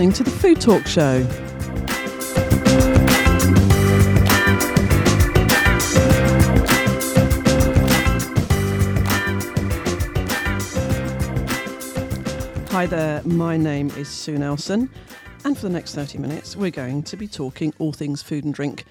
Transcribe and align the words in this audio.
listening 0.00 0.24
to 0.24 0.24
the 0.24 0.38
Food 0.38 0.58
Talk 0.62 0.86
Show. 0.86 1.22
Hi 12.70 12.86
there, 12.86 13.22
my 13.24 13.58
name 13.58 13.90
is 13.90 14.08
Sue 14.08 14.38
Nelson, 14.38 14.88
and 15.44 15.54
for 15.54 15.64
the 15.64 15.68
next 15.68 15.94
30 15.94 16.16
minutes, 16.16 16.56
we're 16.56 16.70
going 16.70 17.02
to 17.02 17.16
be 17.18 17.28
talking 17.28 17.74
all 17.78 17.92
things 17.92 18.22
food 18.22 18.44
and 18.44 18.54
drink. 18.54 18.86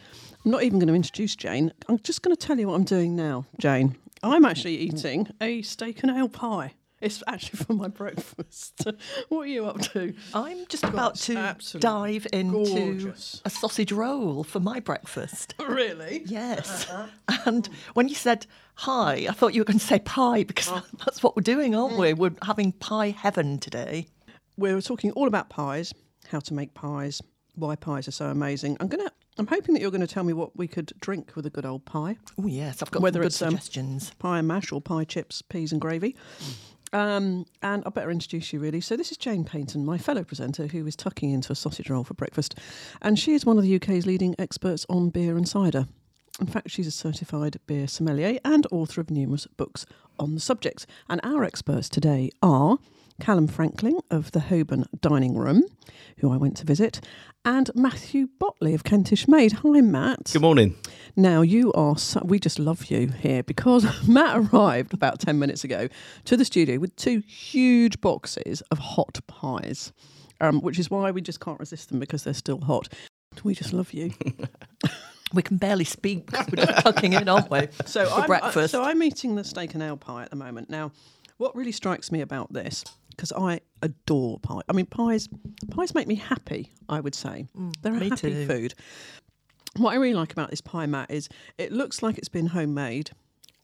I'm 0.45 0.51
not 0.51 0.61
even 0.61 0.77
going 0.77 0.89
to 0.89 0.93
introduce 0.93 1.35
Jane, 1.35 1.73
I'm 1.87 1.97
just 1.97 2.21
going 2.21 2.35
to 2.35 2.47
tell 2.47 2.59
you 2.59 2.67
what 2.67 2.75
I'm 2.75 2.83
doing 2.83 3.15
now, 3.15 3.47
Jane. 3.57 3.97
I'm 4.21 4.45
actually 4.45 4.77
eating 4.77 5.27
a 5.41 5.63
steak 5.63 6.03
and 6.03 6.15
ale 6.15 6.29
pie. 6.29 6.73
It's 7.01 7.23
actually 7.27 7.59
for 7.59 7.73
my 7.73 7.87
breakfast. 8.01 8.85
what 9.29 9.41
are 9.41 9.45
you 9.47 9.65
up 9.65 9.79
to? 9.93 10.13
I'm 10.33 10.65
just 10.67 10.83
God, 10.83 10.93
about 10.93 11.15
to 11.15 11.55
dive 11.79 12.27
into 12.33 12.65
gorgeous. 12.65 13.41
a 13.45 13.49
sausage 13.49 13.91
roll 13.91 14.43
for 14.43 14.59
my 14.59 14.79
breakfast. 14.79 15.55
Really? 15.69 16.23
Yes. 16.25 16.91
And 17.45 17.69
when 17.93 18.09
you 18.09 18.15
said 18.15 18.45
hi, 18.75 19.27
I 19.29 19.33
thought 19.33 19.53
you 19.53 19.61
were 19.61 19.65
going 19.65 19.79
to 19.79 19.85
say 19.85 19.99
pie 19.99 20.43
because 20.43 20.67
Oh. 20.69 20.83
that's 21.05 21.21
what 21.23 21.35
we're 21.37 21.41
doing, 21.43 21.73
aren't 21.75 21.93
Mm. 21.93 21.99
we? 21.99 22.13
We're 22.13 22.35
having 22.41 22.71
pie 22.73 23.11
heaven 23.11 23.59
today. 23.59 24.07
We're 24.57 24.81
talking 24.81 25.11
all 25.11 25.27
about 25.27 25.49
pies, 25.49 25.93
how 26.27 26.39
to 26.39 26.53
make 26.53 26.73
pies, 26.73 27.21
why 27.55 27.75
pies 27.77 28.07
are 28.07 28.11
so 28.11 28.25
amazing. 28.25 28.75
I'm 28.79 28.87
gonna. 28.87 29.11
I'm 29.37 29.47
hoping 29.47 29.73
that 29.73 29.79
you're 29.81 29.91
going 29.91 30.01
to 30.01 30.07
tell 30.07 30.25
me 30.25 30.33
what 30.33 30.57
we 30.57 30.67
could 30.67 30.91
drink 30.99 31.31
with 31.37 31.45
a 31.45 31.49
good 31.49 31.65
old 31.65 31.85
pie. 31.85 32.17
Oh, 32.37 32.45
yes, 32.47 32.81
I've 32.81 32.91
got 32.91 33.01
Whether 33.01 33.19
some 33.19 33.21
good 33.21 33.27
it's, 33.27 33.41
um, 33.41 33.49
suggestions. 33.51 34.11
pie 34.19 34.39
and 34.39 34.47
mash 34.49 34.73
or 34.73 34.81
pie 34.81 35.05
chips, 35.05 35.41
peas 35.41 35.71
and 35.71 35.79
gravy. 35.79 36.17
Um, 36.91 37.45
and 37.61 37.83
I 37.85 37.89
better 37.89 38.11
introduce 38.11 38.51
you 38.51 38.59
really. 38.59 38.81
So 38.81 38.95
this 38.95 39.11
is 39.11 39.17
Jane 39.17 39.45
Peyton, 39.45 39.85
my 39.85 39.97
fellow 39.97 40.23
presenter, 40.23 40.67
who 40.67 40.85
is 40.87 40.95
tucking 40.95 41.31
into 41.31 41.51
a 41.51 41.55
sausage 41.55 41.89
roll 41.89 42.03
for 42.03 42.13
breakfast, 42.13 42.55
and 43.01 43.17
she 43.19 43.33
is 43.33 43.45
one 43.45 43.57
of 43.57 43.63
the 43.63 43.75
UK's 43.75 44.05
leading 44.05 44.35
experts 44.39 44.85
on 44.89 45.09
beer 45.09 45.37
and 45.37 45.47
cider. 45.47 45.87
In 46.39 46.47
fact, 46.47 46.71
she's 46.71 46.87
a 46.87 46.91
certified 46.91 47.59
beer 47.67 47.87
sommelier 47.87 48.39
and 48.45 48.65
author 48.71 49.01
of 49.01 49.11
numerous 49.11 49.45
books 49.45 49.85
on 50.17 50.35
the 50.35 50.39
subject. 50.39 50.85
And 51.09 51.19
our 51.23 51.43
experts 51.43 51.89
today 51.89 52.29
are 52.41 52.77
Calum 53.19 53.47
Franklin 53.47 53.99
of 54.09 54.31
the 54.31 54.39
Holborn 54.39 54.85
Dining 54.99 55.35
Room, 55.35 55.63
who 56.19 56.31
I 56.31 56.37
went 56.37 56.57
to 56.57 56.65
visit, 56.65 57.01
and 57.45 57.69
Matthew 57.75 58.27
Botley 58.39 58.73
of 58.73 58.83
Kentish 58.83 59.27
Mayde. 59.27 59.53
Hi, 59.53 59.81
Matt. 59.81 60.29
Good 60.31 60.41
morning. 60.41 60.75
Now 61.15 61.41
you 61.41 61.71
are. 61.73 61.97
So, 61.97 62.21
we 62.23 62.39
just 62.39 62.59
love 62.59 62.85
you 62.85 63.07
here 63.07 63.43
because 63.43 63.85
Matt 64.07 64.37
arrived 64.37 64.93
about 64.93 65.19
ten 65.19 65.37
minutes 65.39 65.63
ago 65.63 65.87
to 66.25 66.37
the 66.37 66.45
studio 66.45 66.79
with 66.79 66.95
two 66.95 67.19
huge 67.27 67.99
boxes 68.01 68.61
of 68.71 68.79
hot 68.79 69.19
pies, 69.27 69.91
um, 70.41 70.61
which 70.61 70.79
is 70.79 70.89
why 70.89 71.11
we 71.11 71.21
just 71.21 71.39
can't 71.39 71.59
resist 71.59 71.89
them 71.89 71.99
because 71.99 72.23
they're 72.23 72.33
still 72.33 72.61
hot. 72.61 72.87
We 73.43 73.53
just 73.55 73.73
love 73.73 73.93
you. 73.93 74.13
We 75.31 75.43
can 75.43 75.57
barely 75.57 75.83
speak 75.83 76.25
because 76.25 76.47
we're 76.47 76.65
just 76.65 76.79
tucking 76.83 77.13
in, 77.13 77.29
aren't 77.29 77.51
we? 77.51 77.67
So 77.85 78.05
for 78.07 78.13
I'm, 78.15 78.21
uh, 78.23 78.25
breakfast. 78.27 78.71
so 78.71 78.81
I'm 78.83 79.03
eating 79.03 79.35
the 79.35 79.43
steak 79.43 79.75
and 79.75 79.83
ale 79.83 79.95
pie 79.95 80.23
at 80.23 80.31
the 80.31 80.35
moment. 80.35 80.71
Now, 80.71 80.91
what 81.37 81.55
really 81.55 81.71
strikes 81.71 82.11
me 82.11 82.21
about 82.21 82.51
this, 82.51 82.83
because 83.19 83.33
I 83.33 83.59
adore 83.81 84.39
pie. 84.39 84.61
I 84.69 84.71
mean, 84.71 84.85
pies. 84.85 85.27
Pies 85.71 85.93
make 85.93 86.07
me 86.07 86.15
happy. 86.15 86.71
I 86.87 87.01
would 87.01 87.13
say 87.13 87.47
they're 87.81 87.93
a 87.93 87.99
Mm, 87.99 88.09
happy 88.11 88.15
too. 88.33 88.47
food. 88.47 88.73
What 89.75 89.91
I 89.91 89.95
really 89.95 90.13
like 90.13 90.31
about 90.31 90.49
this 90.51 90.61
pie, 90.61 90.85
Matt, 90.85 91.11
is 91.11 91.27
it 91.57 91.73
looks 91.73 92.01
like 92.01 92.17
it's 92.17 92.29
been 92.29 92.47
homemade. 92.47 93.11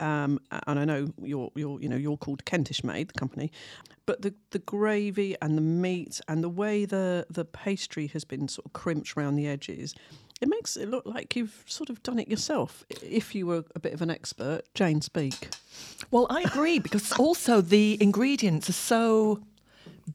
Um, 0.01 0.41
and 0.67 0.77
I 0.77 0.83
know 0.83 1.07
you're, 1.21 1.51
you're, 1.55 1.79
you 1.79 1.88
know, 1.88 1.95
you're 1.95 2.17
called 2.17 2.44
Kentish 2.44 2.81
Mayde, 2.83 3.07
the 3.07 3.13
company, 3.13 3.49
but 4.05 4.23
the, 4.23 4.33
the 4.51 4.59
gravy 4.59 5.38
and 5.41 5.57
the 5.57 5.61
meat 5.61 6.19
and 6.27 6.44
the 6.44 6.49
way 6.49 6.83
the, 6.83 7.25
the 7.29 7.45
pastry 7.45 8.07
has 8.07 8.25
been 8.25 8.49
sort 8.49 8.65
of 8.65 8.73
crimped 8.73 9.15
around 9.15 9.38
the 9.38 9.47
edges, 9.47 9.95
it 10.41 10.50
makes 10.50 10.75
it 10.75 10.90
look 10.90 11.06
like 11.06 11.35
you've 11.35 11.63
sort 11.66 11.90
of 11.90 12.03
done 12.03 12.19
it 12.19 12.28
yourself. 12.28 12.84
If 13.01 13.34
you 13.34 13.47
were 13.47 13.63
a 13.73 13.79
bit 13.79 13.94
of 13.94 14.01
an 14.01 14.09
expert, 14.09 14.62
Jane, 14.73 15.01
speak. 15.01 15.50
Well, 16.12 16.28
I 16.29 16.41
agree 16.41 16.79
because 16.79 17.12
also 17.13 17.62
the 17.62 17.97
ingredients 18.01 18.69
are 18.69 18.74
so 18.74 19.41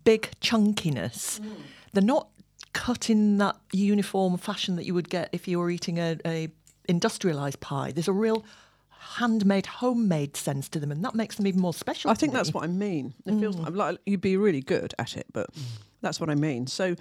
big 0.05 0.31
chunkiness. 0.41 1.41
Mm. 1.41 1.57
They're 1.93 2.03
not 2.03 2.29
cut 2.73 3.11
in 3.11 3.39
that 3.39 3.57
uniform 3.73 4.37
fashion 4.37 4.77
that 4.77 4.85
you 4.85 4.95
would 4.95 5.09
get 5.09 5.29
if 5.33 5.49
you 5.49 5.59
were 5.59 5.71
eating 5.71 5.99
a, 5.99 6.19
a 6.25 6.49
industrialized 6.89 7.61
pie. 7.61 7.91
There's 7.93 8.09
a 8.09 8.13
real 8.13 8.45
handmade, 8.91 9.67
homemade 9.67 10.37
sense 10.37 10.69
to 10.69 10.79
them, 10.79 10.93
and 10.93 11.05
that 11.05 11.15
makes 11.15 11.37
them 11.37 11.47
even 11.47 11.61
more 11.61 11.75
special. 11.75 12.11
I 12.11 12.15
think 12.15 12.33
that's 12.33 12.53
what 12.53 12.65
I 12.65 12.69
mean. 12.69 13.15
It 13.27 13.39
feels 13.41 13.57
mm. 13.57 13.65
like, 13.65 13.75
like 13.75 13.99
you'd 14.07 14.21
be 14.21 14.37
really 14.37 14.61
good 14.61 14.95
at 14.99 15.17
it, 15.17 15.27
but 15.33 15.53
mm. 15.55 15.63
that's 16.03 16.21
what 16.21 16.31
I 16.31 16.35
mean. 16.35 16.67
So 16.67 16.95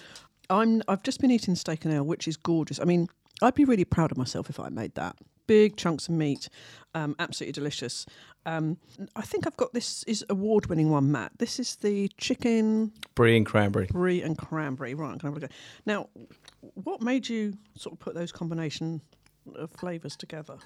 I'm 0.49 0.81
I've 0.87 1.03
just 1.03 1.19
been 1.19 1.31
eating 1.31 1.55
steak 1.55 1.85
and 1.85 1.93
ale, 1.93 2.03
which 2.03 2.27
is 2.27 2.37
gorgeous. 2.37 2.79
I 2.79 2.85
mean, 2.85 3.07
I'd 3.41 3.55
be 3.55 3.65
really 3.65 3.85
proud 3.85 4.11
of 4.11 4.17
myself 4.17 4.49
if 4.49 4.59
I 4.59 4.69
made 4.69 4.95
that. 4.95 5.15
Big 5.47 5.77
chunks 5.77 6.07
of 6.07 6.13
meat, 6.13 6.47
um, 6.93 7.15
absolutely 7.17 7.53
delicious. 7.53 8.05
Um, 8.45 8.77
I 9.15 9.21
think 9.21 9.47
I've 9.47 9.57
got 9.57 9.73
this 9.73 10.03
is 10.03 10.23
award 10.29 10.67
winning 10.67 10.89
one, 10.91 11.11
Matt. 11.11 11.31
This 11.39 11.59
is 11.59 11.75
the 11.77 12.07
chicken 12.17 12.91
Brie 13.15 13.35
and 13.35 13.45
cranberry. 13.45 13.87
brie 13.91 14.21
and 14.21 14.37
cranberry. 14.37 14.93
Right, 14.93 15.11
I'm 15.11 15.17
gonna 15.17 15.33
have 15.33 15.43
a 15.43 15.47
go. 15.47 15.53
Now, 15.85 16.09
what 16.75 17.01
made 17.01 17.27
you 17.27 17.53
sort 17.75 17.93
of 17.93 17.99
put 17.99 18.13
those 18.13 18.31
combination 18.31 19.01
of 19.55 19.71
flavours 19.71 20.15
together? 20.15 20.57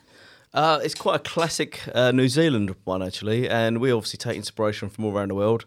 Uh, 0.53 0.79
it's 0.83 0.95
quite 0.95 1.15
a 1.15 1.19
classic 1.19 1.81
uh, 1.95 2.11
New 2.11 2.27
Zealand 2.27 2.75
one, 2.83 3.01
actually, 3.01 3.49
and 3.49 3.79
we 3.79 3.91
obviously 3.91 4.17
take 4.17 4.35
inspiration 4.37 4.89
from 4.89 5.05
all 5.05 5.11
around 5.13 5.29
the 5.29 5.35
world, 5.35 5.65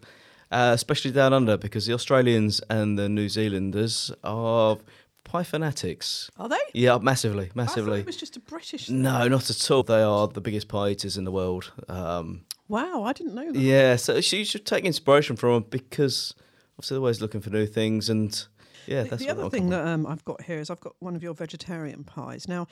uh, 0.51 0.73
especially 0.75 1.11
down 1.11 1.33
under, 1.33 1.57
because 1.57 1.87
the 1.87 1.93
Australians 1.95 2.61
and 2.71 2.99
the 2.99 3.09
New 3.09 3.29
Zealanders 3.29 4.13
are 4.25 4.79
pie 5.25 5.43
fanatics. 5.43 6.31
Are 6.39 6.49
they? 6.49 6.59
Yeah, 6.73 6.99
massively, 6.99 7.45
I 7.45 7.49
thought 7.49 7.57
massively. 7.57 8.01
it 8.01 8.07
was 8.07 8.17
just 8.17 8.37
a 8.37 8.41
British. 8.41 8.87
thing. 8.87 9.03
No, 9.03 9.27
not 9.29 9.51
at 9.51 9.71
all. 9.71 9.83
They 9.83 10.03
are 10.03 10.29
the 10.29 10.41
biggest 10.41 10.69
pie 10.69 10.91
eaters 10.91 11.17
in 11.17 11.25
the 11.25 11.33
world. 11.33 11.73
Um, 11.89 12.43
Wow, 12.69 13.05
I 13.05 13.13
didn't 13.13 13.35
know 13.37 13.53
that. 13.53 13.61
yeah, 13.61 13.95
so 13.95 14.17
you 14.17 14.45
should 14.45 14.67
take 14.67 14.85
inspiration 14.85 15.37
from 15.37 15.53
them 15.55 15.67
because 15.71 16.35
obviously 16.77 16.97
they're 16.97 17.01
always 17.01 17.21
looking 17.21 17.41
for 17.41 17.51
new 17.51 17.65
things, 17.67 18.11
and 18.11 18.45
yeah, 18.89 19.05
The, 19.05 19.11
that's 19.11 19.23
the 19.23 19.29
what 19.29 19.39
other 19.39 19.51
thing 19.51 19.69
that 19.71 19.87
um, 19.87 20.05
I've 20.05 20.25
got 20.25 20.43
here 20.43 20.59
is 20.59 20.69
I've 20.69 20.81
got 20.81 20.95
one 20.99 21.15
of 21.15 21.23
your 21.23 21.33
vegetarian 21.35 22.03
pies. 22.03 22.49
Now, 22.49 22.67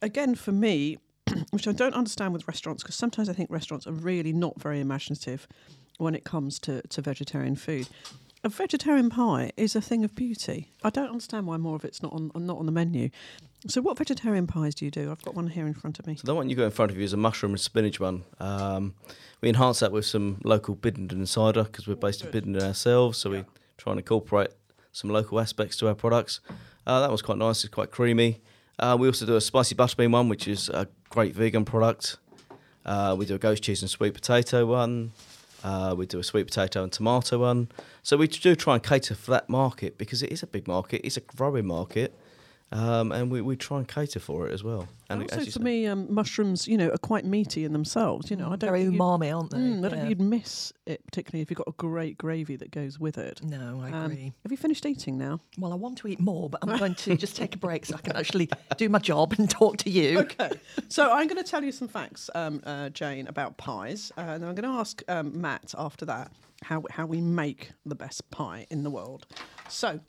again, 0.00 0.34
for 0.34 0.52
me, 0.52 0.96
which 1.50 1.68
I 1.68 1.72
don't 1.72 1.94
understand 1.94 2.32
with 2.32 2.48
restaurants, 2.48 2.82
because 2.82 2.96
sometimes 2.96 3.28
I 3.28 3.34
think 3.34 3.50
restaurants 3.50 3.86
are 3.86 3.92
really 3.92 4.32
not 4.32 4.58
very 4.60 4.80
imaginative 4.80 5.46
when 5.98 6.14
it 6.14 6.24
comes 6.24 6.58
to, 6.60 6.82
to 6.82 7.00
vegetarian 7.00 7.56
food. 7.56 7.88
A 8.42 8.48
vegetarian 8.50 9.08
pie 9.08 9.52
is 9.56 9.74
a 9.74 9.80
thing 9.80 10.04
of 10.04 10.14
beauty. 10.14 10.68
I 10.82 10.90
don't 10.90 11.08
understand 11.08 11.46
why 11.46 11.56
more 11.56 11.76
of 11.76 11.84
it's 11.84 12.02
not 12.02 12.12
on 12.12 12.30
not 12.34 12.58
on 12.58 12.66
the 12.66 12.72
menu. 12.72 13.08
So, 13.66 13.80
what 13.80 13.96
vegetarian 13.96 14.46
pies 14.46 14.74
do 14.74 14.84
you 14.84 14.90
do? 14.90 15.10
I've 15.10 15.22
got 15.22 15.34
one 15.34 15.46
here 15.46 15.66
in 15.66 15.72
front 15.72 15.98
of 15.98 16.06
me. 16.06 16.16
So 16.16 16.26
the 16.26 16.34
one 16.34 16.50
you 16.50 16.56
got 16.56 16.64
in 16.64 16.70
front 16.70 16.90
of 16.90 16.98
you 16.98 17.04
is 17.04 17.14
a 17.14 17.16
mushroom 17.16 17.52
and 17.52 17.60
spinach 17.60 17.98
one. 17.98 18.24
Um, 18.38 18.92
we 19.40 19.48
enhance 19.48 19.80
that 19.80 19.92
with 19.92 20.04
some 20.04 20.42
local 20.44 20.76
Biddenden 20.76 21.26
cider 21.26 21.64
because 21.64 21.86
we're 21.86 21.94
based 21.94 22.22
in 22.22 22.30
Biddenden 22.30 22.62
ourselves, 22.62 23.16
so 23.16 23.30
we 23.30 23.44
try 23.78 23.92
and 23.92 24.00
incorporate 24.00 24.50
some 24.92 25.08
local 25.08 25.40
aspects 25.40 25.78
to 25.78 25.88
our 25.88 25.94
products. 25.94 26.40
Uh, 26.86 27.00
that 27.00 27.10
was 27.10 27.22
quite 27.22 27.38
nice. 27.38 27.64
It's 27.64 27.72
quite 27.72 27.90
creamy. 27.90 28.42
Uh, 28.78 28.96
we 29.00 29.06
also 29.06 29.24
do 29.24 29.36
a 29.36 29.40
spicy 29.40 29.74
butterbean 29.74 30.10
one, 30.10 30.28
which 30.28 30.46
is 30.46 30.68
a 30.68 30.86
great 31.08 31.34
vegan 31.34 31.64
product. 31.64 32.18
Uh, 32.84 33.16
we 33.18 33.24
do 33.24 33.36
a 33.36 33.38
goats 33.38 33.60
cheese 33.60 33.80
and 33.80 33.90
sweet 33.90 34.12
potato 34.12 34.66
one. 34.66 35.12
Uh, 35.64 35.94
we 35.96 36.04
do 36.04 36.18
a 36.18 36.22
sweet 36.22 36.44
potato 36.44 36.82
and 36.82 36.92
tomato 36.92 37.38
one. 37.38 37.68
So 38.02 38.18
we 38.18 38.28
do 38.28 38.54
try 38.54 38.74
and 38.74 38.82
cater 38.82 39.14
for 39.14 39.30
that 39.30 39.48
market 39.48 39.96
because 39.96 40.22
it 40.22 40.30
is 40.30 40.42
a 40.42 40.46
big 40.46 40.68
market. 40.68 41.00
It's 41.02 41.16
a 41.16 41.22
growing 41.22 41.66
market. 41.66 42.14
Um, 42.74 43.12
and 43.12 43.30
we, 43.30 43.40
we 43.40 43.54
try 43.56 43.78
and 43.78 43.86
cater 43.86 44.18
for 44.18 44.48
it 44.48 44.52
as 44.52 44.64
well. 44.64 44.88
And 45.08 45.22
also, 45.22 45.36
as 45.36 45.44
for 45.46 45.50
said- 45.52 45.62
me, 45.62 45.86
um, 45.86 46.12
mushrooms, 46.12 46.66
you 46.66 46.76
know, 46.76 46.88
are 46.88 46.98
quite 46.98 47.24
meaty 47.24 47.64
in 47.64 47.72
themselves. 47.72 48.30
You 48.32 48.36
know, 48.36 48.46
I 48.48 48.56
don't 48.56 48.68
very 48.70 48.80
think 48.82 48.94
you'd- 48.94 48.98
umami, 49.00 49.32
aren't 49.36 49.50
they? 49.52 49.58
Mm, 49.58 49.78
I 49.78 49.80
don't 49.82 49.82
Yeah. 49.82 49.88
think 49.90 50.08
you'd 50.08 50.20
miss 50.20 50.72
it, 50.84 51.06
particularly 51.06 51.42
if 51.42 51.50
you've 51.50 51.58
got 51.58 51.68
a 51.68 51.72
great 51.76 52.18
gravy 52.18 52.56
that 52.56 52.72
goes 52.72 52.98
with 52.98 53.16
it. 53.16 53.40
No, 53.44 53.80
I 53.80 53.92
Um, 53.92 54.10
agree. 54.10 54.32
have 54.42 54.50
you 54.50 54.58
finished 54.58 54.84
eating 54.86 55.16
now? 55.16 55.38
well, 55.56 55.72
I 55.72 55.76
want 55.76 55.98
to 55.98 56.08
eat 56.08 56.18
more, 56.18 56.50
but 56.50 56.60
I'm 56.66 56.76
going 56.78 56.96
to 56.96 57.16
just 57.16 57.36
take 57.36 57.54
a 57.54 57.58
break 57.58 57.86
so 57.86 57.94
I 57.94 58.00
can 58.00 58.16
actually 58.16 58.48
do 58.76 58.88
my 58.88 58.98
job 58.98 59.34
and 59.38 59.48
talk 59.48 59.76
to 59.78 59.90
you. 59.90 60.18
Okay. 60.20 60.50
So 60.88 61.12
I'm 61.12 61.28
going 61.28 61.42
to 61.42 61.48
tell 61.48 61.62
you 61.62 61.70
some 61.70 61.86
facts, 61.86 62.28
um, 62.34 62.60
uh, 62.64 62.88
Jane, 62.88 63.28
about 63.28 63.56
pies, 63.56 64.10
uh, 64.18 64.22
and 64.22 64.42
then 64.42 64.48
I'm 64.48 64.54
going 64.56 64.68
to 64.68 64.78
ask 64.80 65.00
um, 65.08 65.40
Matt 65.40 65.74
after 65.78 66.04
that 66.06 66.32
how 66.62 66.82
how 66.90 67.04
we 67.06 67.20
make 67.20 67.70
the 67.86 67.94
best 67.94 68.28
pie 68.30 68.66
in 68.70 68.82
the 68.84 68.90
world. 68.90 69.26
So, 69.68 70.00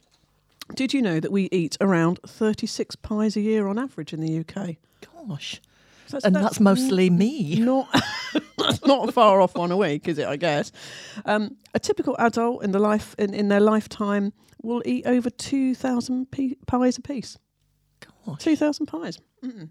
did 0.74 0.94
you 0.94 1.02
know 1.02 1.20
that 1.20 1.32
we 1.32 1.48
eat 1.52 1.78
around 1.80 2.20
36 2.26 2.96
pies 2.98 3.36
a 3.36 3.42
year 3.42 3.68
on 3.68 3.78
average 3.78 4.14
in 4.14 4.22
the 4.22 4.40
UK? 4.40 4.78
Gosh. 5.28 5.62
So 6.08 6.20
And 6.24 6.36
that's 6.36 6.60
mostly 6.60 7.10
me. 7.10 7.60
Not 7.60 7.88
that's 8.58 8.86
not 8.86 9.14
far 9.14 9.42
off 9.42 9.56
one 9.56 9.72
a 9.72 9.78
week, 9.78 10.08
is 10.08 10.18
it? 10.18 10.28
I 10.28 10.36
guess. 10.36 10.72
Um, 11.26 11.58
a 11.74 11.80
typical 11.80 12.16
adult 12.20 12.64
in 12.64 12.72
the 12.72 12.80
life 12.80 13.16
in, 13.18 13.34
in 13.34 13.48
their 13.48 13.60
lifetime 13.60 14.34
will 14.62 14.82
eat 14.86 15.06
over 15.06 15.30
2,000 15.30 16.28
pies 16.68 16.98
a 16.98 17.02
piece. 17.02 17.38
Gosh. 18.26 18.40
2,000 18.40 18.86
pies. 18.86 19.20
Mm. 19.44 19.70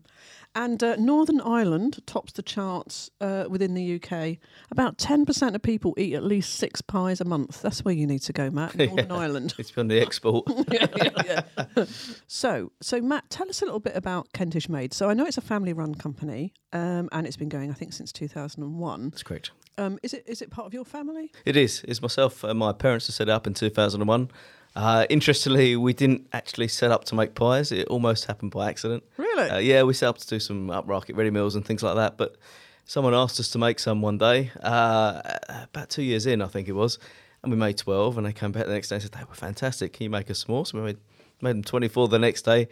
And 0.54 0.82
uh, 0.84 0.94
Northern 0.96 1.40
Ireland 1.40 2.00
tops 2.06 2.32
the 2.32 2.42
charts 2.42 3.10
uh, 3.20 3.46
within 3.48 3.74
the 3.74 3.96
UK. 3.96 4.38
About 4.70 4.98
10% 4.98 5.54
of 5.54 5.62
people 5.62 5.94
eat 5.98 6.14
at 6.14 6.22
least 6.22 6.54
six 6.54 6.80
pies 6.80 7.20
a 7.20 7.24
month. 7.24 7.60
That's 7.60 7.84
where 7.84 7.94
you 7.94 8.06
need 8.06 8.20
to 8.22 8.32
go, 8.32 8.50
Matt, 8.50 8.74
Northern 8.76 9.10
Ireland. 9.10 9.54
It's 9.58 9.72
been 9.72 9.88
the 9.88 10.00
export. 10.00 10.44
yeah, 10.70 10.86
yeah, 10.96 11.42
yeah. 11.76 11.84
so, 12.28 12.70
so 12.80 13.00
Matt, 13.00 13.28
tell 13.30 13.48
us 13.48 13.62
a 13.62 13.64
little 13.64 13.80
bit 13.80 13.96
about 13.96 14.32
Kentish 14.32 14.68
Mayde. 14.68 14.94
So 14.94 15.10
I 15.10 15.14
know 15.14 15.26
it's 15.26 15.38
a 15.38 15.42
family-run 15.42 15.96
company, 15.96 16.54
um, 16.72 17.08
and 17.10 17.26
it's 17.26 17.36
been 17.36 17.48
going, 17.48 17.70
I 17.70 17.74
think, 17.74 17.92
since 17.92 18.12
2001. 18.12 19.10
That's 19.10 19.22
correct. 19.24 19.50
Um, 19.76 19.98
is 20.04 20.14
it 20.14 20.22
is 20.28 20.40
it 20.40 20.50
part 20.50 20.66
of 20.68 20.74
your 20.74 20.84
family? 20.84 21.32
It 21.44 21.56
is. 21.56 21.84
It's 21.88 22.00
myself 22.00 22.44
and 22.44 22.56
my 22.56 22.72
parents 22.72 23.06
who 23.06 23.12
set 23.12 23.28
up 23.28 23.48
in 23.48 23.54
2001. 23.54 24.30
Uh, 24.76 25.06
interestingly, 25.08 25.76
we 25.76 25.92
didn't 25.92 26.26
actually 26.32 26.68
set 26.68 26.90
up 26.90 27.04
to 27.04 27.14
make 27.14 27.34
pies. 27.34 27.70
It 27.70 27.86
almost 27.88 28.24
happened 28.24 28.50
by 28.50 28.68
accident. 28.68 29.04
Really? 29.16 29.48
Uh, 29.48 29.58
yeah, 29.58 29.82
we 29.84 29.94
set 29.94 30.08
up 30.08 30.18
to 30.18 30.26
do 30.26 30.40
some 30.40 30.68
upmarket 30.68 31.16
ready 31.16 31.30
meals 31.30 31.54
and 31.54 31.64
things 31.64 31.82
like 31.82 31.94
that. 31.94 32.16
But 32.16 32.36
someone 32.84 33.14
asked 33.14 33.38
us 33.38 33.48
to 33.50 33.58
make 33.58 33.78
some 33.78 34.02
one 34.02 34.18
day, 34.18 34.50
uh, 34.62 35.22
about 35.48 35.90
two 35.90 36.02
years 36.02 36.26
in, 36.26 36.42
I 36.42 36.48
think 36.48 36.68
it 36.68 36.72
was, 36.72 36.98
and 37.42 37.52
we 37.52 37.58
made 37.58 37.78
12. 37.78 38.18
And 38.18 38.26
they 38.26 38.32
came 38.32 38.50
back 38.50 38.66
the 38.66 38.72
next 38.72 38.88
day 38.88 38.96
and 38.96 39.02
said, 39.02 39.12
they 39.12 39.24
were 39.28 39.34
fantastic. 39.34 39.92
Can 39.92 40.04
you 40.04 40.10
make 40.10 40.28
us 40.28 40.44
some 40.44 40.54
more? 40.54 40.66
So 40.66 40.78
we 40.78 40.84
made, 40.84 40.98
made 41.40 41.52
them 41.52 41.62
24 41.62 42.08
the 42.08 42.18
next 42.18 42.42
day. 42.42 42.68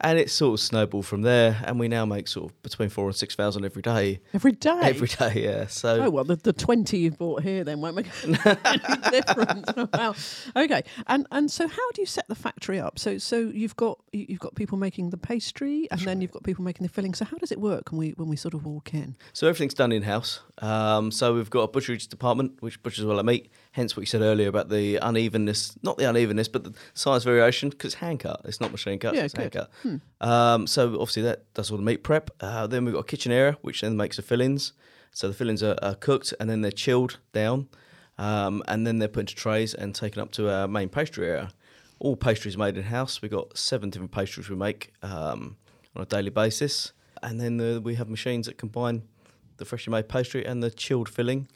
And 0.00 0.18
it 0.18 0.28
sort 0.28 0.54
of 0.58 0.64
snowballed 0.64 1.06
from 1.06 1.22
there. 1.22 1.62
And 1.64 1.78
we 1.80 1.88
now 1.88 2.04
make 2.04 2.28
sort 2.28 2.50
of 2.50 2.62
between 2.62 2.88
four 2.90 3.06
and 3.06 3.14
6,000 3.16 3.64
every 3.64 3.80
day. 3.80 4.20
Every 4.34 4.52
day. 4.52 4.80
Every 4.82 5.06
day, 5.08 5.32
yeah. 5.44 5.66
So 5.68 6.02
Oh 6.02 6.10
well, 6.10 6.24
the, 6.24 6.36
the 6.36 6.52
twenty 6.52 6.98
you've 6.98 7.16
bought 7.16 7.42
here 7.42 7.64
then 7.64 7.80
won't 7.80 7.96
make 7.96 8.06
any 8.24 9.10
difference. 9.10 9.70
wow. 9.94 10.14
Okay. 10.56 10.82
And 11.06 11.26
and 11.30 11.50
so 11.50 11.68
how 11.68 11.90
do 11.92 12.02
you 12.02 12.06
set 12.06 12.26
the 12.28 12.34
factory 12.34 12.78
up? 12.80 12.98
So 12.98 13.18
so 13.18 13.38
you've 13.38 13.76
got 13.76 13.98
you- 14.12 14.26
you've 14.28 14.40
got 14.40 14.54
people 14.56 14.76
making 14.78 15.10
the 15.10 15.16
pastry, 15.16 15.88
and 15.90 16.00
then 16.00 16.20
you've 16.20 16.32
got 16.32 16.42
people 16.42 16.64
making 16.64 16.84
the 16.84 16.92
filling. 16.92 17.14
So 17.14 17.24
how 17.24 17.36
does 17.38 17.52
it 17.52 17.60
work 17.60 17.90
when 17.92 17.98
we 17.98 18.10
when 18.16 18.28
we 18.28 18.36
sort 18.36 18.54
of 18.54 18.64
walk 18.66 18.94
in? 18.94 19.16
So 19.32 19.46
everything's 19.48 19.74
done 19.74 19.92
in 19.92 20.02
house. 20.02 20.40
Um, 20.58 21.10
so 21.12 21.34
we've 21.34 21.50
got 21.50 21.62
a 21.62 21.68
butcherage 21.68 22.08
department, 22.08 22.60
which 22.60 22.82
butchers 22.82 23.04
all 23.04 23.16
our 23.16 23.22
meat. 23.22 23.50
Hence 23.74 23.96
what 23.96 24.02
you 24.02 24.06
said 24.06 24.20
earlier 24.22 24.46
about 24.46 24.68
the 24.68 25.00
unevenness, 25.02 25.76
not 25.82 25.98
the 25.98 26.08
unevenness, 26.08 26.46
but 26.46 26.62
the 26.62 26.72
size 26.94 27.24
variation, 27.24 27.70
because 27.70 27.94
it's 27.94 28.00
hand 28.00 28.20
cut. 28.20 28.40
It's 28.44 28.60
not 28.60 28.70
machine 28.70 29.00
cut. 29.00 29.16
Yeah, 29.16 29.24
it's 29.24 29.36
hand 29.36 29.50
good. 29.50 29.66
cut. 30.20 30.28
Um, 30.28 30.68
so 30.68 30.92
obviously 30.92 31.22
that 31.22 31.52
does 31.54 31.72
all 31.72 31.76
the 31.78 31.82
meat 31.82 32.04
prep. 32.04 32.30
Uh, 32.40 32.68
then 32.68 32.84
we've 32.84 32.94
got 32.94 33.00
a 33.00 33.04
kitchen 33.04 33.32
area, 33.32 33.58
which 33.62 33.80
then 33.80 33.96
makes 33.96 34.14
the 34.14 34.22
fillings. 34.22 34.74
So 35.10 35.26
the 35.26 35.34
fillings 35.34 35.60
are, 35.64 35.76
are 35.82 35.96
cooked 35.96 36.32
and 36.38 36.48
then 36.48 36.60
they're 36.60 36.70
chilled 36.70 37.18
down, 37.32 37.66
um, 38.16 38.62
and 38.68 38.86
then 38.86 39.00
they're 39.00 39.08
put 39.08 39.20
into 39.20 39.34
trays 39.34 39.74
and 39.74 39.92
taken 39.92 40.22
up 40.22 40.30
to 40.32 40.48
our 40.48 40.68
main 40.68 40.88
pastry 40.88 41.26
area. 41.26 41.50
All 41.98 42.14
pastries 42.14 42.56
made 42.56 42.76
in 42.76 42.84
house. 42.84 43.22
We've 43.22 43.30
got 43.32 43.58
seven 43.58 43.90
different 43.90 44.12
pastries 44.12 44.48
we 44.48 44.54
make 44.54 44.92
um, 45.02 45.56
on 45.96 46.02
a 46.02 46.06
daily 46.06 46.30
basis, 46.30 46.92
and 47.24 47.40
then 47.40 47.60
uh, 47.60 47.80
we 47.80 47.96
have 47.96 48.08
machines 48.08 48.46
that 48.46 48.56
combine 48.56 49.02
the 49.56 49.64
freshly 49.64 49.90
made 49.90 50.08
pastry 50.08 50.46
and 50.46 50.62
the 50.62 50.70
chilled 50.70 51.08
filling 51.08 51.48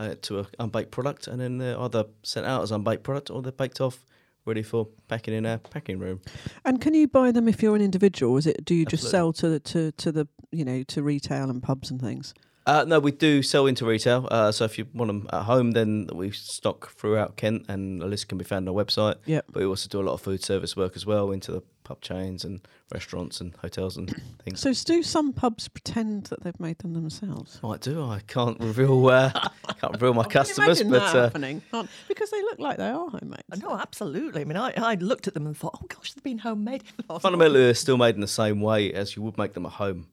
uh, 0.00 0.14
to 0.22 0.40
an 0.40 0.46
unbaked 0.58 0.90
product, 0.90 1.26
and 1.28 1.40
then 1.40 1.58
they're 1.58 1.78
either 1.78 2.06
sent 2.22 2.46
out 2.46 2.62
as 2.62 2.72
unbaked 2.72 3.02
product 3.04 3.30
or 3.30 3.42
they're 3.42 3.52
baked 3.52 3.80
off, 3.80 4.04
ready 4.46 4.62
for 4.62 4.88
packing 5.08 5.34
in 5.34 5.44
our 5.44 5.58
packing 5.58 5.98
room. 5.98 6.20
And 6.64 6.80
can 6.80 6.94
you 6.94 7.06
buy 7.06 7.30
them 7.30 7.46
if 7.46 7.62
you're 7.62 7.76
an 7.76 7.82
individual? 7.82 8.36
Is 8.38 8.46
it 8.46 8.64
do 8.64 8.74
you 8.74 8.86
just 8.86 9.10
sell 9.10 9.32
to 9.34 9.48
the 9.50 9.60
to 9.60 9.92
to 9.92 10.10
the 10.10 10.26
you 10.50 10.64
know 10.64 10.82
to 10.84 11.02
retail 11.02 11.50
and 11.50 11.62
pubs 11.62 11.90
and 11.90 12.00
things? 12.00 12.32
Uh, 12.66 12.84
no, 12.86 13.00
we 13.00 13.10
do 13.10 13.42
sell 13.42 13.66
into 13.66 13.86
retail. 13.86 14.28
Uh, 14.30 14.52
so 14.52 14.64
if 14.64 14.78
you 14.78 14.86
want 14.94 15.08
them 15.08 15.28
at 15.32 15.42
home, 15.42 15.72
then 15.72 16.08
we 16.12 16.30
stock 16.30 16.92
throughout 16.92 17.36
Kent, 17.36 17.64
and 17.68 18.02
a 18.02 18.06
list 18.06 18.28
can 18.28 18.38
be 18.38 18.44
found 18.44 18.68
on 18.68 18.76
our 18.76 18.84
website. 18.84 19.16
Yep. 19.26 19.46
But 19.50 19.60
we 19.60 19.66
also 19.66 19.88
do 19.88 20.00
a 20.00 20.02
lot 20.02 20.14
of 20.14 20.20
food 20.20 20.44
service 20.44 20.76
work 20.76 20.94
as 20.94 21.06
well 21.06 21.30
into 21.30 21.52
the 21.52 21.62
pub 21.90 22.00
chains 22.00 22.44
and 22.44 22.60
restaurants 22.92 23.40
and 23.40 23.52
hotels 23.56 23.96
and 23.96 24.14
things. 24.44 24.60
So 24.60 24.72
do 24.72 25.02
some 25.02 25.32
pubs 25.32 25.66
pretend 25.66 26.26
that 26.26 26.44
they've 26.44 26.60
made 26.60 26.78
them 26.78 26.94
themselves? 26.94 27.58
Might 27.62 27.80
do. 27.80 28.04
I 28.04 28.20
can't 28.28 28.60
reveal. 28.60 29.08
Uh, 29.08 29.32
can't 29.80 29.94
reveal 29.94 30.14
my 30.14 30.24
customers, 30.24 30.80
Imagine 30.80 30.90
but 30.90 31.12
that 31.12 31.16
uh, 31.16 31.22
happening 31.24 31.62
because 32.06 32.30
they 32.30 32.42
look 32.42 32.60
like 32.60 32.76
they 32.76 32.88
are 32.88 33.08
homemade. 33.08 33.42
No, 33.60 33.76
absolutely. 33.76 34.42
I 34.42 34.44
mean, 34.44 34.56
I, 34.56 34.72
I 34.76 34.94
looked 34.94 35.26
at 35.26 35.34
them 35.34 35.46
and 35.46 35.56
thought, 35.56 35.76
oh 35.82 35.86
gosh, 35.88 36.12
they've 36.12 36.22
been 36.22 36.38
homemade. 36.38 36.84
fundamentally 37.20 37.60
they're 37.60 37.74
still 37.74 37.96
made 37.96 38.14
in 38.14 38.20
the 38.20 38.28
same 38.28 38.60
way 38.60 38.92
as 38.92 39.16
you 39.16 39.22
would 39.22 39.38
make 39.38 39.54
them 39.54 39.66
at 39.66 39.72
home. 39.72 40.06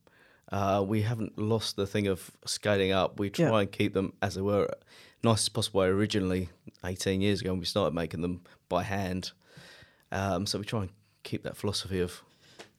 Uh, 0.51 0.83
we 0.87 1.01
haven't 1.01 1.37
lost 1.37 1.75
the 1.75 1.85
thing 1.87 2.07
of 2.07 2.31
scaling 2.45 2.91
up. 2.91 3.19
We 3.19 3.29
try 3.29 3.45
Yeah. 3.49 3.59
and 3.59 3.71
keep 3.71 3.93
them 3.93 4.13
as 4.21 4.35
they 4.35 4.41
were, 4.41 4.69
nice 5.23 5.41
as 5.43 5.49
possible 5.49 5.81
originally, 5.83 6.49
18 6.85 7.21
years 7.21 7.41
ago 7.41 7.51
when 7.51 7.59
we 7.59 7.65
started 7.65 7.93
making 7.93 8.21
them 8.21 8.41
by 8.69 8.83
hand. 8.83 9.31
Um, 10.11 10.45
so 10.45 10.59
we 10.59 10.65
try 10.65 10.81
and 10.81 10.89
keep 11.23 11.43
that 11.43 11.57
philosophy 11.57 11.99
of 11.99 12.21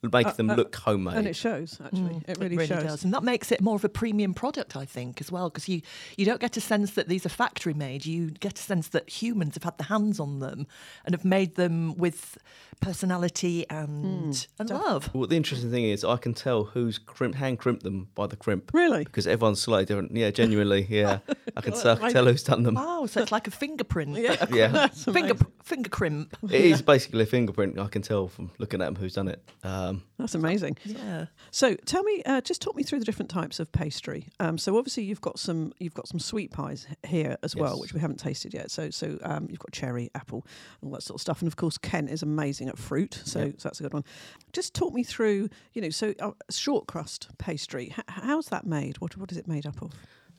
making 0.03 0.33
uh, 0.33 0.35
them 0.35 0.51
uh, 0.51 0.55
look 0.55 0.75
homemade. 0.75 1.17
And 1.17 1.27
it 1.27 1.37
shows, 1.37 1.81
actually. 1.85 2.15
Mm, 2.15 2.29
it 2.29 2.39
really, 2.39 2.67
shows. 2.67 2.83
does, 2.83 3.05
and 3.05 3.13
that 3.15 3.23
makes 3.23 3.53
it 3.53 3.61
more 3.61 3.77
of 3.77 3.85
a 3.85 3.89
premium 3.89 4.35
product, 4.35 4.77
I 4.77 4.85
think, 4.85 5.21
as 5.21 5.33
well, 5.33 5.51
because 5.51 5.69
you 5.69 5.83
you 6.17 6.25
don't 6.25 6.41
get 6.41 6.57
a 6.57 6.61
sense 6.61 6.93
that 6.93 7.09
these 7.09 7.27
are 7.27 7.31
factory 7.31 7.75
made. 7.75 8.07
You 8.07 8.31
get 8.31 8.59
a 8.59 8.63
sense 8.63 8.89
that 8.89 9.09
humans 9.09 9.55
have 9.55 9.65
had 9.65 9.79
their 9.79 9.87
hands 9.87 10.21
on 10.21 10.41
them 10.41 10.67
and 11.05 11.15
have 11.15 11.25
made 11.25 11.57
them 11.57 11.97
with 11.97 12.39
personality 12.81 13.69
and 13.71 14.35
hmm. 14.35 14.61
and 14.61 14.71
love. 14.71 15.15
Well, 15.15 15.27
the 15.27 15.37
interesting 15.37 15.71
thing 15.71 15.85
is, 15.85 16.05
I 16.05 16.17
can 16.17 16.35
tell 16.35 16.65
who's 16.65 16.99
crimp, 16.99 17.35
hand 17.35 17.59
crimped 17.59 17.83
them 17.83 18.09
by 18.15 18.27
the 18.27 18.37
crimp. 18.37 18.71
Really? 18.73 19.05
Because 19.05 19.27
everyone's 19.27 19.61
slightly 19.61 19.87
different. 19.87 20.15
Yeah, 20.15 20.31
genuinely. 20.31 20.87
Yeah, 20.99 21.19
I 21.57 21.61
can, 21.61 21.75
tell, 21.75 22.03
I 22.03 22.11
tell 22.11 22.25
who's 22.25 22.43
done 22.43 22.63
them. 22.63 22.75
Wow, 22.75 23.07
so 23.07 23.21
it's 23.23 23.31
like 23.31 23.47
a 23.47 23.51
fingerprint. 23.51 24.17
Yeah. 24.19 24.47
Yeah. 24.51 24.69
That's 24.69 25.05
Finger 25.05 25.33
amazing. 25.33 25.47
finger 25.63 25.91
crimp. 25.91 26.37
It 26.45 26.65
is 26.65 26.83
basically 26.83 27.23
a 27.23 27.27
fingerprint. 27.27 27.79
I 27.79 27.87
can 27.87 28.03
tell 28.03 28.27
from 28.27 28.51
looking 28.59 28.81
at 28.83 28.87
them 28.87 28.97
who's 28.97 29.15
done 29.15 29.29
it. 29.29 29.43
Uh, 29.63 29.88
Um, 29.89 30.03
That's 30.19 30.35
amazing. 30.35 30.77
Yeah. 30.85 31.27
So 31.51 31.75
tell 31.87 32.03
me, 32.03 32.23
uh, 32.27 32.41
just 32.41 32.61
talk 32.63 32.77
me 32.77 32.83
through 32.83 32.99
the 32.99 33.05
different 33.05 33.31
types 33.31 33.61
of 33.61 33.71
pastry. 33.73 34.27
Um, 34.41 34.59
so 34.59 34.77
obviously 34.77 35.05
you've 35.05 35.21
got 35.21 35.39
some 35.39 35.73
you've 35.79 35.95
got 35.95 36.09
some 36.09 36.19
sweet 36.21 36.51
pies 36.53 36.87
here 37.07 37.37
as 37.43 37.55
well, 37.57 37.79
which 37.81 37.93
we 37.95 38.01
haven't 38.01 38.19
tasted 38.19 38.53
yet. 38.55 38.71
So 38.71 38.91
so 38.91 39.19
um, 39.23 39.47
you've 39.49 39.59
got 39.61 39.73
cherry, 39.73 40.11
apple, 40.15 40.47
all 40.83 40.91
that 40.93 41.03
sort 41.03 41.17
of 41.17 41.21
stuff, 41.23 41.41
and 41.43 41.49
of 41.49 41.57
course 41.57 41.79
Kent 41.79 42.11
is 42.11 42.23
amazing 42.23 42.69
at 42.69 42.79
fruit, 42.79 43.21
so, 43.25 43.41
Yep. 43.41 43.55
so 43.61 43.69
that's 43.69 43.81
a 43.81 43.83
good 43.83 43.95
one. 43.95 44.05
Just 44.53 44.75
talk 44.75 44.93
me 44.93 45.03
through, 45.05 45.49
you 45.73 45.83
know, 45.83 45.91
so 45.91 46.15
uh, 46.21 46.33
short 46.51 46.87
crust 46.87 47.29
pastry. 47.39 47.95
H- 47.99 48.05
how's 48.09 48.47
that 48.47 48.67
made? 48.67 48.99
What 48.99 49.17
what 49.17 49.31
is 49.33 49.39
it 49.39 49.47
made 49.49 49.67
up 49.67 49.81
of? 49.83 49.93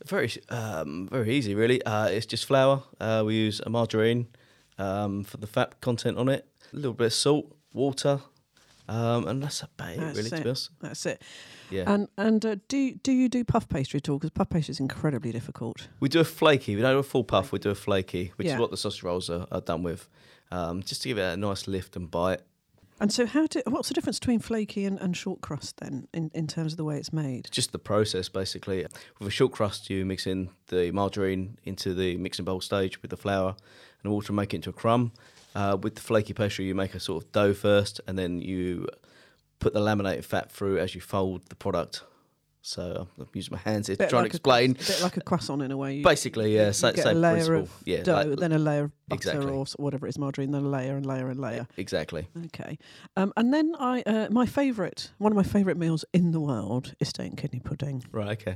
Very, 0.06 0.32
um, 0.50 1.10
very 1.12 1.34
easy, 1.36 1.56
really. 1.56 1.84
Uh, 1.84 2.08
it's 2.08 2.26
just 2.26 2.46
flour. 2.46 2.84
Uh, 3.02 3.24
we 3.26 3.36
use 3.36 3.60
a 3.66 3.70
margarine 3.70 4.28
um, 4.78 5.26
for 5.26 5.36
the 5.38 5.48
fat 5.48 5.82
content 5.82 6.18
on 6.18 6.30
it. 6.30 6.48
A 6.72 6.76
little 6.76 6.94
bit 6.94 7.08
of 7.08 7.14
salt, 7.14 7.54
water, 7.74 8.22
um, 8.90 9.28
and 9.28 9.42
that's 9.44 9.62
about 9.62 9.90
it, 9.92 10.00
That's 10.00 10.18
really. 10.18 10.30
To 10.30 10.36
it. 10.36 10.44
be 10.44 10.50
honest, 10.50 10.70
That's 10.82 11.06
it. 11.06 11.22
yeah. 11.70 11.84
And 11.94 12.08
and 12.18 12.46
uh, 12.46 12.56
do 12.68 12.96
do 12.96 13.12
you 13.12 13.30
do 13.30 13.44
puff 13.44 13.70
pastry 13.70 14.00
at 14.00 14.10
all? 14.10 14.18
Because 14.18 14.32
puff 14.32 14.50
pastry 14.50 14.72
is 14.72 14.80
incredibly 14.80 15.32
difficult. 15.32 15.88
we 16.00 16.10
do 16.10 16.20
a 16.20 16.24
flaky. 16.26 16.76
We 16.76 16.82
don't 16.82 16.94
do 16.96 17.00
a 17.00 17.04
full 17.04 17.24
puff. 17.24 17.52
We 17.52 17.60
do 17.60 17.70
a 17.70 17.76
flaky, 17.76 18.34
which 18.36 18.48
Yeah. 18.48 18.56
is 18.56 18.60
what 18.60 18.72
the 18.72 18.78
sausage 18.78 19.04
rolls 19.04 19.30
are, 19.30 19.46
are 19.52 19.62
done 19.62 19.84
with, 19.84 20.10
um, 20.52 20.82
just 20.84 21.04
to 21.04 21.08
give 21.10 21.18
it 21.18 21.34
a 21.34 21.38
nice 21.38 21.68
lift 21.68 21.96
and 21.96 22.10
bite. 22.10 22.42
And 23.02 23.14
so 23.14 23.26
how 23.26 23.48
do 23.48 23.62
what's 23.68 23.88
the 23.88 23.94
difference 23.94 24.20
between 24.20 24.40
flaky 24.40 24.84
and, 24.84 25.00
and 25.00 25.16
short 25.16 25.40
crust 25.40 25.78
then 25.78 26.08
in, 26.14 26.30
in 26.34 26.48
terms 26.48 26.74
of 26.74 26.78
the 26.78 26.84
way 26.84 26.98
it's 26.98 27.14
made? 27.14 27.48
Just 27.50 27.72
the 27.72 27.80
process, 27.80 28.28
basically. 28.28 28.86
With 29.20 29.28
a 29.30 29.32
short 29.32 29.54
crust, 29.54 29.90
you 29.90 30.06
mix 30.06 30.28
in 30.28 30.50
the 30.68 30.92
margarine 30.92 31.58
into 31.64 31.94
the 31.94 32.18
mixing 32.18 32.44
bowl 32.44 32.60
stage 32.60 33.02
with 33.02 33.10
the 33.12 33.16
flour 33.18 33.56
and 34.04 34.12
water, 34.12 34.30
and 34.32 34.36
make 34.36 34.54
it 34.54 34.58
into 34.58 34.70
a 34.70 34.74
crumb. 34.74 35.14
Uh, 35.56 35.78
with 35.82 35.96
the 35.96 36.02
flaky 36.02 36.34
pastry, 36.34 36.66
you 36.66 36.76
make 36.76 36.94
a 36.96 37.00
sort 37.00 37.24
of 37.24 37.32
dough 37.32 37.54
first, 37.54 38.00
and 38.08 38.18
then 38.18 38.40
you 38.40 38.88
put 39.60 39.74
the 39.74 39.80
laminated 39.80 40.24
fat 40.26 40.52
through 40.52 40.78
as 40.78 40.94
you 40.96 41.02
fold 41.02 41.42
the 41.50 41.56
product. 41.56 42.04
So 42.62 43.08
I'm 43.18 43.28
using 43.34 43.54
my 43.54 43.58
hands 43.72 43.88
here 43.88 43.96
to 43.96 44.08
try 44.08 44.20
and 44.20 44.26
like 44.26 44.34
a- 44.34 44.36
explain. 44.38 44.74
bit 44.74 45.00
like 45.02 45.16
a 45.18 45.22
croissant 45.22 45.62
in 45.62 45.72
a 45.72 45.78
way. 45.78 45.96
You, 45.96 46.04
Basically, 46.04 46.56
yeah, 46.56 46.68
you 46.68 46.74
sa- 46.74 46.92
get 46.92 47.04
same 47.06 47.18
a 47.18 47.20
layer 47.20 47.34
principle. 47.46 47.62
of 47.62 47.72
yeah, 47.86 48.04
dough, 48.04 48.14
like- 48.28 48.40
then 48.40 48.52
a 48.52 48.60
layer 48.60 48.84
of 48.84 48.92
butter 49.08 49.16
Exactly. 49.32 49.52
or 49.52 49.66
whatever 49.78 50.06
it 50.06 50.10
is, 50.10 50.18
margarine, 50.20 50.52
then 50.52 50.64
a 50.66 50.68
layer 50.68 50.96
and 50.98 51.06
layer 51.06 51.30
and 51.30 51.40
layer. 51.40 51.68
exactly. 51.78 52.28
Okay, 52.48 52.78
um, 53.16 53.32
and 53.38 53.54
then 53.54 53.76
I 53.80 54.02
uh, 54.06 54.28
my 54.30 54.46
favourite, 54.46 55.10
one 55.20 55.32
of 55.32 55.36
my 55.38 55.44
favourite 55.44 55.78
meals 55.78 56.04
in 56.14 56.32
the 56.32 56.40
world 56.42 56.94
is 57.00 57.08
steak 57.08 57.30
and 57.30 57.38
kidney 57.38 57.60
pudding. 57.62 58.04
Right. 58.12 58.40
Okay. 58.40 58.56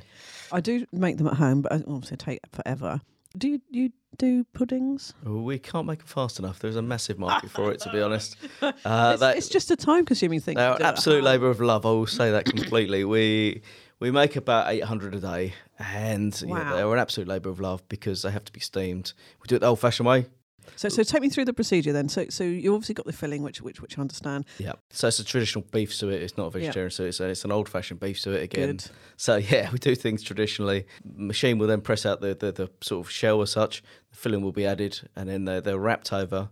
I 0.51 0.59
do 0.59 0.85
make 0.91 1.17
them 1.17 1.27
at 1.27 1.35
home, 1.35 1.61
but 1.61 1.71
I 1.71 1.77
obviously 1.87 2.17
take 2.17 2.41
forever. 2.51 3.01
Do 3.37 3.47
you, 3.47 3.61
you 3.71 3.91
do 4.17 4.43
puddings? 4.53 5.13
Well, 5.25 5.41
we 5.43 5.57
can't 5.57 5.87
make 5.87 5.99
them 5.99 6.07
fast 6.07 6.37
enough. 6.37 6.59
There's 6.59 6.75
a 6.75 6.81
massive 6.83 7.17
market 7.17 7.49
for 7.49 7.71
it, 7.71 7.79
to 7.81 7.91
be 7.91 8.01
honest. 8.01 8.37
Uh, 8.61 9.11
it's, 9.13 9.19
that- 9.19 9.37
it's 9.37 9.49
just 9.49 9.71
a 9.71 9.75
time-consuming 9.75 10.39
thing. 10.39 10.55
They're 10.55 10.81
absolute 10.81 11.23
labour 11.23 11.49
of 11.49 11.59
love. 11.59 11.85
I 11.85 11.89
will 11.89 12.07
say 12.07 12.31
that 12.31 12.45
completely. 12.45 13.03
we 13.03 13.61
we 13.99 14.11
make 14.11 14.35
about 14.35 14.71
800 14.71 15.15
a 15.15 15.19
day, 15.19 15.53
and 15.79 16.39
yeah, 16.45 16.73
they're 16.73 16.93
an 16.93 16.99
absolute 16.99 17.27
labour 17.27 17.49
of 17.49 17.59
love 17.59 17.87
because 17.89 18.21
they 18.21 18.31
have 18.31 18.45
to 18.45 18.51
be 18.53 18.59
steamed. 18.59 19.13
We 19.41 19.47
do 19.47 19.55
it 19.55 19.59
the 19.59 19.67
old-fashioned 19.67 20.07
way. 20.07 20.27
So, 20.75 20.89
so 20.89 21.03
take 21.03 21.21
me 21.21 21.29
through 21.29 21.45
the 21.45 21.53
procedure 21.53 21.93
then. 21.93 22.09
So, 22.09 22.25
so 22.29 22.43
you 22.43 22.73
obviously 22.73 22.95
got 22.95 23.05
the 23.05 23.13
filling, 23.13 23.43
which 23.43 23.61
which 23.61 23.81
which 23.81 23.97
I 23.97 24.01
understand. 24.01 24.45
Yeah. 24.57 24.73
So 24.89 25.07
it's 25.07 25.19
a 25.19 25.23
traditional 25.23 25.65
beef 25.71 25.93
suet. 25.93 26.21
It's 26.21 26.37
not 26.37 26.53
a 26.55 26.59
Yeah. 26.59 26.65
vegetarian 26.67 26.91
suet. 26.91 27.15
So 27.15 27.27
it's 27.27 27.45
an 27.45 27.51
old-fashioned 27.51 27.99
beef 27.99 28.19
suet 28.19 28.41
again. 28.41 28.67
Good. 28.77 28.85
So 29.17 29.35
yeah, 29.51 29.69
we 29.71 29.79
do 29.79 29.95
things 29.95 30.23
traditionally. 30.23 30.85
Machine 31.15 31.57
will 31.57 31.67
then 31.67 31.81
press 31.81 32.05
out 32.05 32.21
the, 32.21 32.33
the, 32.35 32.51
the 32.51 32.69
sort 32.81 33.05
of 33.05 33.11
shell 33.11 33.41
as 33.41 33.51
such. 33.51 33.83
The 34.11 34.17
filling 34.17 34.41
will 34.41 34.51
be 34.51 34.65
added, 34.65 35.09
and 35.15 35.29
then 35.29 35.45
they're, 35.45 35.61
they're 35.61 35.77
wrapped 35.79 36.11
over, 36.13 36.49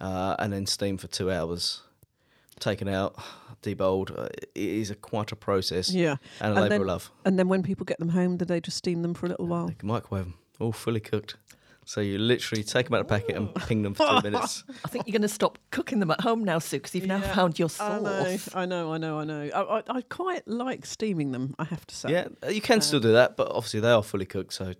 uh, 0.00 0.36
and 0.38 0.52
then 0.52 0.66
steamed 0.66 1.00
for 1.00 1.08
two 1.08 1.30
hours. 1.30 1.82
taken 2.60 2.88
out, 2.88 3.16
debowled. 3.62 4.16
Uh, 4.16 4.28
it 4.34 4.50
is 4.54 4.90
a 4.90 4.94
quite 4.94 5.32
a 5.32 5.36
process 5.36 5.92
Yeah. 5.92 6.16
and 6.40 6.56
a 6.56 6.60
labour 6.62 6.76
of 6.76 6.86
love. 6.86 7.10
And 7.24 7.38
then 7.38 7.48
when 7.48 7.62
people 7.62 7.84
get 7.84 7.98
them 7.98 8.10
home, 8.10 8.36
do 8.36 8.44
they 8.44 8.60
just 8.60 8.76
steam 8.76 9.02
them 9.02 9.14
for 9.14 9.26
a 9.26 9.28
little 9.30 9.46
while? 9.46 9.70
Microwave 9.82 10.24
them, 10.26 10.34
all 10.60 10.72
fully 10.72 11.00
cooked. 11.00 11.36
So 11.92 12.00
you 12.00 12.16
literally 12.16 12.64
take 12.64 12.86
them 12.86 12.94
out 12.94 13.02
of 13.02 13.08
the 13.08 13.18
packet 13.18 13.36
and 13.36 13.54
ping 13.54 13.82
them 13.82 13.92
for 13.92 14.06
two 14.08 14.22
minutes. 14.30 14.64
I 14.82 14.88
think 14.88 15.06
you're 15.06 15.12
going 15.12 15.20
to 15.20 15.28
stop 15.28 15.58
cooking 15.70 16.00
them 16.00 16.10
at 16.10 16.22
home 16.22 16.42
now, 16.42 16.58
Sue, 16.58 16.78
because 16.78 16.94
you've 16.94 17.06
now 17.06 17.18
Yeah. 17.18 17.34
found 17.34 17.58
your 17.58 17.68
I 17.78 17.98
know, 17.98 18.24
sauce. 18.36 18.48
I 18.54 18.64
know, 18.64 18.94
I 18.94 18.96
know, 18.96 19.18
I 19.18 19.24
know. 19.24 19.50
I, 19.54 19.60
I, 19.78 19.82
I 19.98 20.00
quite 20.00 20.48
like 20.48 20.86
steaming 20.86 21.32
them, 21.32 21.54
I 21.58 21.64
have 21.64 21.86
to 21.88 21.94
say. 21.94 22.10
Yeah, 22.12 22.28
uh, 22.42 22.48
you 22.48 22.62
can 22.62 22.80
still 22.80 22.98
do 23.00 23.12
that, 23.12 23.36
but 23.36 23.48
obviously 23.52 23.80
they 23.80 23.90
are 23.90 24.02
fully 24.02 24.24
cooked, 24.24 24.54
so 24.54 24.72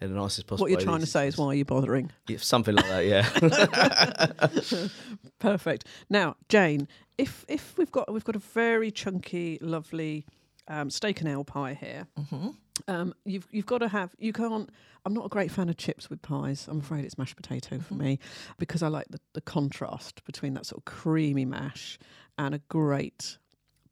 in 0.00 0.12
the 0.12 0.20
nicest 0.20 0.48
possible 0.48 0.64
What 0.64 0.70
you're 0.72 0.78
way, 0.80 0.84
trying 0.86 0.96
to 0.98 1.04
these- 1.04 1.12
say 1.12 1.28
is 1.28 1.38
why 1.38 1.46
are 1.46 1.54
you 1.54 1.64
bothering? 1.64 2.10
Yeah, 2.26 2.38
something 2.40 2.74
like 2.74 2.88
that, 2.88 3.06
yeah. 3.06 4.88
Perfect. 5.38 5.86
Now, 6.08 6.34
Jane, 6.48 6.88
if 7.16 7.44
if 7.48 7.78
we've 7.78 7.92
got 7.92 8.12
we've 8.12 8.24
got 8.24 8.34
a 8.34 8.40
very 8.40 8.90
chunky, 8.90 9.58
lovely 9.60 10.26
um, 10.66 10.90
steak 10.90 11.20
and 11.20 11.28
ale 11.28 11.44
pie 11.44 11.74
here, 11.74 12.08
Mm-hmm. 12.18 12.48
Um, 12.88 13.14
you've 13.24 13.46
you've 13.50 13.66
got 13.66 13.78
to 13.78 13.88
have. 13.88 14.10
You 14.18 14.32
can't. 14.32 14.70
I'm 15.04 15.14
not 15.14 15.24
a 15.26 15.28
great 15.28 15.50
fan 15.50 15.68
of 15.68 15.76
chips 15.76 16.10
with 16.10 16.20
pies. 16.22 16.66
I'm 16.68 16.80
afraid 16.80 17.04
it's 17.04 17.16
mashed 17.18 17.36
potato 17.36 17.78
for 17.78 17.94
Mm-hmm. 17.94 18.02
me 18.04 18.18
because 18.58 18.82
I 18.82 18.88
like 18.88 19.06
the, 19.08 19.18
the 19.32 19.40
contrast 19.40 20.24
between 20.24 20.54
that 20.54 20.66
sort 20.66 20.80
of 20.80 20.84
creamy 20.84 21.44
mash 21.44 21.98
and 22.38 22.54
a 22.54 22.58
great 22.68 23.38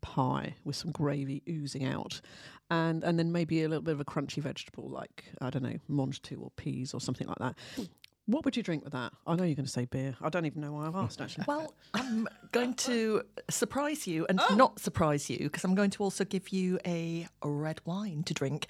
pie 0.00 0.54
with 0.64 0.76
some 0.76 0.90
gravy 0.92 1.42
oozing 1.48 1.84
out. 1.84 2.20
And 2.70 3.02
and 3.02 3.18
then 3.18 3.32
maybe 3.32 3.62
a 3.62 3.68
little 3.68 3.82
bit 3.82 3.92
of 3.92 4.00
a 4.00 4.04
crunchy 4.04 4.42
vegetable 4.42 4.88
like 4.90 5.24
I 5.40 5.48
don't 5.50 5.62
know 5.62 5.78
mange 5.88 6.20
tout 6.20 6.38
or 6.38 6.50
peas 6.56 6.92
or 6.92 7.00
something 7.00 7.26
like 7.26 7.38
that. 7.38 7.56
What 8.28 8.44
would 8.44 8.58
you 8.58 8.62
drink 8.62 8.84
with 8.84 8.92
that? 8.92 9.14
I 9.26 9.36
know 9.36 9.44
you're 9.44 9.54
going 9.54 9.64
to 9.64 9.72
say 9.72 9.86
beer. 9.86 10.14
I 10.20 10.28
don't 10.28 10.44
even 10.44 10.60
know 10.60 10.72
why 10.72 10.86
I've 10.86 10.92
mm. 10.92 11.02
asked 11.02 11.18
actually. 11.18 11.44
Well, 11.48 11.72
I'm 11.94 12.28
going 12.52 12.74
to 12.74 13.22
surprise 13.48 14.06
you 14.06 14.26
and 14.28 14.38
Oh. 14.38 14.54
not 14.54 14.78
surprise 14.80 15.30
you 15.30 15.38
because 15.38 15.64
I'm 15.64 15.74
going 15.74 15.88
to 15.90 16.02
also 16.02 16.24
give 16.26 16.50
you 16.50 16.78
a 16.84 17.26
red 17.42 17.80
wine 17.86 18.22
to 18.24 18.34
drink. 18.34 18.66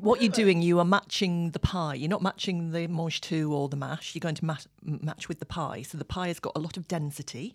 What 0.00 0.20
you're 0.20 0.32
doing, 0.32 0.60
you 0.60 0.80
are 0.80 0.84
matching 0.84 1.52
the 1.52 1.60
pie. 1.60 1.94
You're 1.94 2.10
not 2.10 2.20
matching 2.20 2.72
the 2.72 2.88
mange 2.88 3.20
tout 3.20 3.46
or 3.46 3.68
the 3.68 3.76
mash. 3.76 4.12
You're 4.14 4.20
going 4.20 4.34
to 4.36 4.44
mat- 4.44 4.66
match 4.82 5.28
with 5.28 5.38
the 5.38 5.46
pie. 5.46 5.82
So 5.82 5.96
the 5.96 6.04
pie 6.04 6.26
has 6.26 6.40
got 6.40 6.52
a 6.56 6.60
lot 6.60 6.76
of 6.76 6.88
density 6.88 7.54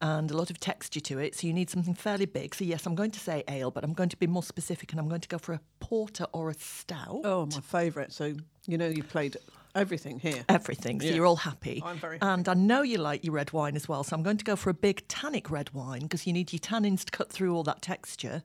and 0.00 0.30
a 0.30 0.36
lot 0.36 0.50
of 0.50 0.60
texture 0.60 1.00
to 1.00 1.18
it. 1.18 1.34
So 1.34 1.46
you 1.46 1.52
need 1.52 1.68
something 1.68 1.94
fairly 1.94 2.26
big. 2.26 2.54
So 2.54 2.64
yes, 2.64 2.86
I'm 2.86 2.94
going 2.94 3.10
to 3.10 3.20
say 3.20 3.44
ale, 3.48 3.70
but 3.70 3.84
I'm 3.84 3.92
going 3.92 4.08
to 4.10 4.16
be 4.16 4.26
more 4.26 4.42
specific 4.42 4.92
and 4.92 5.00
I'm 5.00 5.08
going 5.08 5.20
to 5.20 5.28
go 5.28 5.36
for 5.36 5.52
a 5.52 5.60
porter 5.80 6.26
or 6.32 6.48
a 6.48 6.54
stout. 6.54 7.20
Oh, 7.24 7.46
my 7.46 7.60
favourite. 7.60 8.12
So 8.12 8.34
you 8.66 8.78
know 8.78 8.88
you've 8.88 9.10
played 9.10 9.36
everything 9.74 10.18
here. 10.18 10.44
everything. 10.48 11.00
So 11.00 11.06
Yeah. 11.06 11.14
you're 11.14 11.26
all 11.26 11.36
happy. 11.36 11.82
I'm 11.84 11.96
very 11.98 12.18
happy. 12.18 12.26
And 12.26 12.48
I 12.48 12.54
know 12.54 12.82
you 12.82 12.98
like 12.98 13.24
your 13.24 13.34
red 13.34 13.52
wine 13.52 13.76
as 13.76 13.88
well. 13.88 14.04
So 14.04 14.16
I'm 14.16 14.22
going 14.22 14.36
to 14.38 14.44
go 14.44 14.56
for 14.56 14.70
a 14.70 14.74
big 14.74 15.06
tannic 15.08 15.50
red 15.50 15.70
wine 15.74 16.02
because 16.02 16.26
you 16.26 16.32
need 16.32 16.52
your 16.52 16.60
tannins 16.60 17.04
to 17.04 17.10
cut 17.10 17.30
through 17.30 17.54
all 17.54 17.62
that 17.64 17.82
texture. 17.82 18.42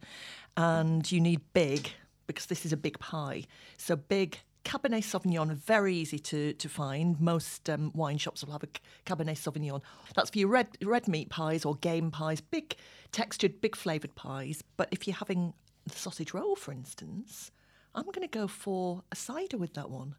And 0.58 1.10
you 1.12 1.22
need 1.22 1.42
big 1.54 1.92
because 2.28 2.48
this 2.48 2.66
is 2.66 2.74
a 2.74 2.78
big 2.78 3.00
pie. 3.00 3.44
So 3.78 3.96
big 3.96 4.40
Cabernet 4.66 5.04
Sauvignon, 5.04 5.54
very 5.56 5.96
easy 5.96 6.20
to, 6.20 6.54
to 6.54 6.70
find. 6.70 7.20
Most 7.20 7.70
um, 7.70 7.92
wine 7.96 8.18
shops 8.18 8.44
will 8.44 8.52
have 8.52 8.64
a 8.64 8.68
Cabernet 9.06 9.38
Sauvignon. 9.38 9.82
That's 10.16 10.30
for 10.30 10.38
your 10.38 10.50
red 10.50 10.68
red 10.84 11.08
meat 11.08 11.30
pies 11.30 11.66
or 11.66 11.76
game 11.76 12.12
pies, 12.12 12.42
big 12.42 12.76
textured, 13.12 13.62
big 13.62 13.76
flavoured 13.76 14.16
pies. 14.16 14.64
But 14.78 14.90
if 14.92 15.08
you're 15.08 15.16
having 15.16 15.54
the 15.88 15.96
sausage 15.96 16.34
roll, 16.34 16.56
for 16.56 16.72
instance, 16.72 17.52
I'm 17.96 18.04
going 18.06 18.22
to 18.22 18.28
go 18.28 18.48
for 18.48 19.02
a 19.12 19.16
cider 19.16 19.58
with 19.58 19.74
that 19.74 19.90
one. 19.90 20.16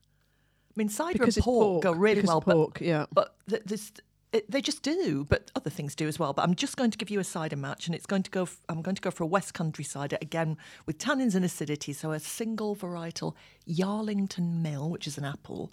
I 0.70 0.72
mean, 0.76 0.88
cider 0.88 1.18
Because 1.18 1.36
and 1.36 1.44
pork, 1.44 1.64
pork, 1.64 1.82
go 1.82 1.92
really 1.92 2.22
well, 2.22 2.40
pork, 2.40 2.80
yeah. 2.80 3.06
but 3.12 3.34
th- 3.48 3.62
this, 3.64 3.92
it, 4.32 4.48
they 4.48 4.60
just 4.60 4.82
do. 4.82 5.24
But 5.28 5.50
other 5.56 5.70
things 5.70 5.96
do 5.96 6.06
as 6.06 6.18
well. 6.18 6.32
But 6.32 6.42
I'm 6.42 6.54
just 6.54 6.76
going 6.76 6.92
to 6.92 6.98
give 6.98 7.10
you 7.10 7.18
a 7.18 7.24
cider 7.24 7.56
match, 7.56 7.86
and 7.86 7.94
it's 7.94 8.06
going 8.06 8.22
to 8.22 8.30
go. 8.30 8.42
F- 8.42 8.60
I'm 8.68 8.80
going 8.80 8.94
to 8.94 9.02
go 9.02 9.10
for 9.10 9.24
a 9.24 9.26
West 9.26 9.52
Country 9.52 9.84
cider 9.84 10.16
again 10.22 10.56
with 10.86 10.98
tannins 10.98 11.34
and 11.34 11.44
acidity. 11.44 11.92
So 11.92 12.12
a 12.12 12.20
single 12.20 12.76
varietal 12.76 13.34
Yarlington 13.68 14.62
Mill, 14.62 14.88
which 14.88 15.06
is 15.08 15.18
an 15.18 15.24
apple, 15.24 15.72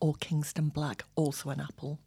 or 0.00 0.14
Kingston 0.20 0.68
Black, 0.68 1.02
also 1.16 1.50
an 1.50 1.60
apple. 1.60 1.98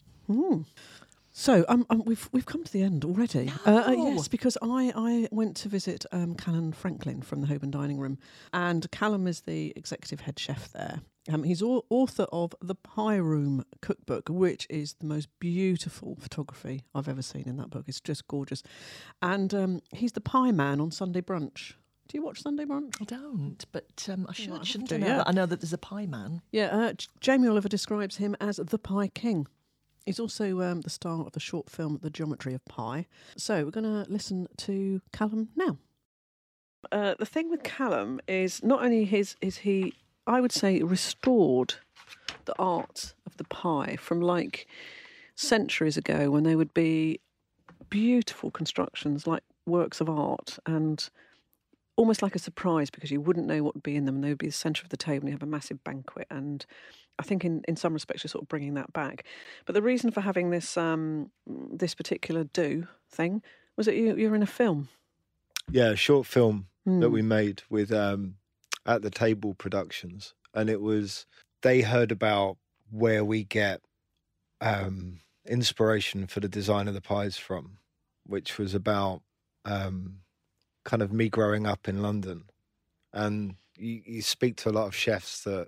So 1.31 1.63
um, 1.69 1.85
um, 1.89 2.03
we've 2.05 2.27
we've 2.31 2.45
come 2.45 2.63
to 2.63 2.71
the 2.71 2.81
end 2.81 3.05
already. 3.05 3.51
Uh, 3.65 3.83
uh, 3.87 3.91
yes, 3.91 4.27
because 4.27 4.57
I, 4.61 4.91
I 4.95 5.27
went 5.31 5.55
to 5.57 5.69
visit 5.69 6.05
um, 6.11 6.35
Calum 6.35 6.71
Franklin 6.71 7.21
from 7.21 7.41
the 7.41 7.47
Holborn 7.47 7.71
Dining 7.71 7.99
Room, 7.99 8.17
and 8.51 8.89
Calum 8.91 9.27
is 9.27 9.41
the 9.41 9.71
executive 9.75 10.21
head 10.21 10.39
chef 10.39 10.71
there. 10.71 11.01
Um, 11.29 11.43
he's 11.43 11.61
au- 11.61 11.85
author 11.89 12.23
of 12.31 12.55
the 12.61 12.75
Pie 12.75 13.17
Room 13.17 13.63
Cookbook, 13.81 14.29
which 14.29 14.65
is 14.69 14.93
the 14.99 15.05
most 15.05 15.27
beautiful 15.39 16.17
photography 16.19 16.83
I've 16.95 17.07
ever 17.07 17.21
seen 17.21 17.43
in 17.45 17.57
that 17.57 17.69
book. 17.69 17.85
It's 17.87 18.01
just 18.01 18.27
gorgeous, 18.27 18.63
and 19.21 19.53
um, 19.53 19.81
he's 19.93 20.13
the 20.13 20.21
pie 20.21 20.51
man 20.51 20.81
on 20.81 20.91
Sunday 20.91 21.21
brunch. 21.21 21.73
Do 22.07 22.17
you 22.17 22.23
watch 22.23 22.41
Sunday 22.41 22.65
brunch? 22.65 22.95
I 22.99 23.05
don't, 23.05 23.63
but 23.71 24.07
um, 24.11 24.25
I 24.27 24.33
should, 24.33 24.49
might 24.49 24.57
have 24.57 24.67
shouldn't 24.67 24.89
to, 24.89 24.95
I 24.95 24.97
know 24.97 25.07
yeah. 25.07 25.17
that? 25.17 25.27
I 25.27 25.31
know 25.31 25.45
that 25.45 25.61
there's 25.61 25.73
a 25.73 25.77
pie 25.77 26.07
man. 26.07 26.41
Yeah, 26.51 26.75
uh, 26.75 26.93
J- 26.93 27.07
Jamie 27.19 27.47
Oliver 27.47 27.69
describes 27.69 28.17
him 28.17 28.35
as 28.41 28.57
the 28.57 28.79
Pie 28.79 29.09
King. 29.09 29.45
He's 30.07 30.19
also 30.19 30.61
um, 30.61 30.81
the 30.81 30.89
star 30.89 31.21
of 31.21 31.33
the 31.33 31.39
short 31.39 31.69
film 31.69 31.99
The 32.01 32.09
Geometry 32.09 32.55
of 32.55 32.65
Pie. 32.65 33.05
So 33.37 33.63
we're 33.63 33.69
going 33.69 33.83
to 33.83 34.11
listen 34.11 34.47
to 34.57 35.01
Calum 35.13 35.49
now. 35.55 35.77
Uh, 36.91 37.13
the 37.19 37.25
thing 37.27 37.51
with 37.51 37.61
Calum 37.61 38.19
is 38.27 38.63
not 38.63 38.81
only 38.83 39.05
his 39.05 39.35
is 39.41 39.57
he, 39.59 39.93
I 40.29 40.41
would 40.41 40.51
say, 40.51 40.81
restored 40.81 41.75
the 42.45 42.55
art 42.59 43.13
of 43.25 43.37
the 43.37 43.43
pie 43.45 43.97
from 43.99 44.21
like 44.21 44.67
centuries 45.35 45.97
ago 45.97 46.29
when 46.31 46.43
they 46.43 46.55
would 46.55 46.73
be 46.73 47.19
beautiful 47.89 48.51
constructions 48.51 49.25
like 49.25 49.43
works 49.65 50.01
of 50.01 50.09
art 50.09 50.59
and 50.65 51.09
almost 51.95 52.21
like 52.21 52.35
a 52.35 52.39
surprise 52.39 52.89
because 52.89 53.11
you 53.11 53.19
wouldn't 53.19 53.47
know 53.47 53.63
what 53.63 53.73
would 53.73 53.83
be 53.83 53.95
in 53.95 54.05
them 54.05 54.15
and 54.15 54.23
they 54.23 54.29
would 54.29 54.37
be 54.37 54.47
the 54.47 54.51
centre 54.53 54.83
of 54.83 54.89
the 54.89 54.97
table 54.97 55.23
and 55.23 55.29
you 55.29 55.33
have 55.33 55.43
a 55.43 55.45
massive 55.45 55.83
banquet 55.83 56.27
and 56.29 56.65
I 57.17 57.23
think 57.23 57.43
in, 57.43 57.63
in 57.67 57.75
some 57.75 57.93
respects 57.93 58.23
you're 58.23 58.29
sort 58.29 58.43
of 58.43 58.47
bringing 58.47 58.75
that 58.75 58.93
back. 58.93 59.25
But 59.65 59.75
the 59.75 59.81
reason 59.81 60.09
for 60.11 60.21
having 60.21 60.51
this 60.51 60.77
um, 60.77 61.31
this 61.45 61.93
particular 61.93 62.45
do 62.45 62.87
thing 63.09 63.41
was 63.75 63.85
that 63.87 63.95
you, 63.95 64.15
you're 64.15 64.35
in 64.35 64.43
a 64.43 64.47
film. 64.47 64.87
Yeah, 65.69 65.89
a 65.91 65.95
short 65.97 66.25
film 66.25 66.67
that 66.85 67.09
Hmm. 67.09 67.13
we 67.13 67.21
made 67.21 67.63
with 67.69 67.91
um, 67.91 68.35
at 68.85 69.01
the 69.01 69.09
table 69.09 69.53
productions, 69.53 70.33
and 70.53 70.69
it 70.69 70.81
was 70.81 71.25
they 71.61 71.81
heard 71.81 72.11
about 72.11 72.57
where 72.91 73.23
we 73.23 73.43
get 73.43 73.81
um, 74.61 75.19
inspiration 75.45 76.27
for 76.27 76.39
the 76.39 76.49
design 76.49 76.87
of 76.87 76.93
the 76.93 77.01
pies 77.01 77.37
from, 77.37 77.77
which 78.25 78.57
was 78.57 78.73
about 78.73 79.21
um, 79.65 80.19
kind 80.85 81.01
of 81.01 81.11
me 81.11 81.29
growing 81.29 81.65
up 81.65 81.87
in 81.87 82.01
London, 82.01 82.43
and 83.13 83.55
you, 83.75 84.01
you 84.05 84.21
speak 84.21 84.55
to 84.57 84.69
a 84.69 84.71
lot 84.71 84.87
of 84.87 84.95
chefs 84.95 85.43
that 85.43 85.67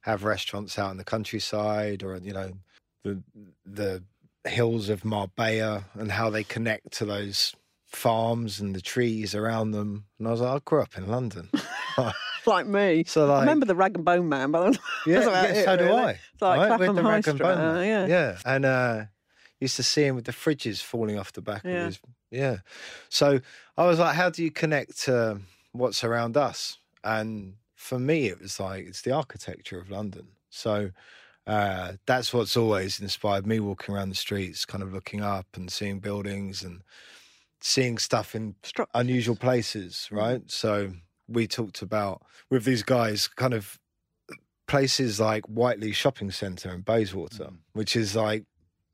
have 0.00 0.24
restaurants 0.24 0.78
out 0.78 0.90
in 0.90 0.98
the 0.98 1.04
countryside 1.04 2.02
or 2.02 2.16
you 2.18 2.32
know 2.32 2.52
the 3.04 3.22
the 3.64 4.02
hills 4.46 4.88
of 4.88 5.04
Marbella 5.04 5.84
and 5.94 6.12
how 6.12 6.30
they 6.30 6.44
connect 6.44 6.92
to 6.92 7.04
those 7.04 7.54
farms 7.86 8.60
and 8.60 8.74
the 8.74 8.80
trees 8.80 9.34
around 9.34 9.70
them. 9.70 10.04
And 10.18 10.28
I 10.28 10.32
was 10.32 10.40
like, 10.40 10.56
I 10.56 10.58
grew 10.64 10.82
up 10.82 10.98
in 10.98 11.08
London. 11.08 11.50
Like 12.46 12.66
me. 12.66 13.04
So 13.06 13.24
I 13.24 13.28
like, 13.28 13.40
remember 13.40 13.66
the 13.66 13.74
rag 13.74 13.96
and 13.96 14.04
bone 14.04 14.28
man, 14.28 14.50
but 14.50 14.76
yeah, 15.06 15.20
yeah, 15.20 15.42
it, 15.44 15.64
so 15.64 15.76
do 15.76 15.84
really. 15.84 16.02
I. 16.02 16.10
It's 16.10 16.42
like 16.42 16.58
right? 16.60 16.66
Clapham 16.68 16.86
With 16.88 16.96
the 16.96 17.02
High 17.02 17.08
rag 17.10 17.28
and 17.28 17.36
Street, 17.36 17.46
bone 17.46 17.58
uh, 17.58 17.72
man. 17.74 17.86
yeah. 17.88 18.06
yeah, 18.06 18.38
and 18.44 18.64
uh, 18.64 19.04
used 19.60 19.76
to 19.76 19.82
see 19.82 20.04
him 20.04 20.14
with 20.16 20.24
the 20.26 20.32
fridges 20.32 20.82
falling 20.82 21.18
off 21.18 21.32
the 21.32 21.42
back 21.42 21.62
Yeah. 21.64 21.70
of 21.70 21.86
his. 21.86 22.00
Yeah, 22.30 22.56
so 23.08 23.40
I 23.76 23.86
was 23.86 23.98
like, 23.98 24.14
how 24.16 24.28
do 24.30 24.42
you 24.42 24.50
connect 24.50 25.02
to 25.04 25.40
what's 25.72 26.02
around 26.04 26.36
us? 26.36 26.78
And 27.04 27.54
for 27.76 27.98
me, 27.98 28.26
it 28.26 28.40
was 28.40 28.58
like 28.58 28.86
it's 28.86 29.02
the 29.02 29.12
architecture 29.12 29.78
of 29.78 29.90
London. 29.90 30.28
So. 30.50 30.90
Uh, 31.46 31.92
that's 32.06 32.32
what's 32.32 32.56
always 32.56 32.98
inspired 33.00 33.46
me 33.46 33.60
walking 33.60 33.94
around 33.94 34.08
the 34.08 34.14
streets, 34.14 34.64
kind 34.64 34.82
of 34.82 34.94
looking 34.94 35.20
up 35.20 35.46
and 35.56 35.70
seeing 35.70 35.98
buildings 35.98 36.62
and 36.62 36.80
seeing 37.60 37.98
stuff 37.98 38.34
in 38.34 38.54
unusual 38.94 39.36
places, 39.36 40.08
right? 40.10 40.40
So 40.50 40.92
we 41.28 41.46
talked 41.46 41.82
about 41.82 42.22
with 42.50 42.64
these 42.64 42.82
guys 42.82 43.28
kind 43.28 43.54
of 43.54 43.78
places 44.66 45.20
like 45.20 45.44
Whiteley 45.46 45.92
Shopping 45.92 46.30
Centre 46.30 46.72
in 46.72 46.80
Bayswater, 46.80 47.44
mm. 47.44 47.56
which 47.72 47.96
is 47.96 48.16
like 48.16 48.44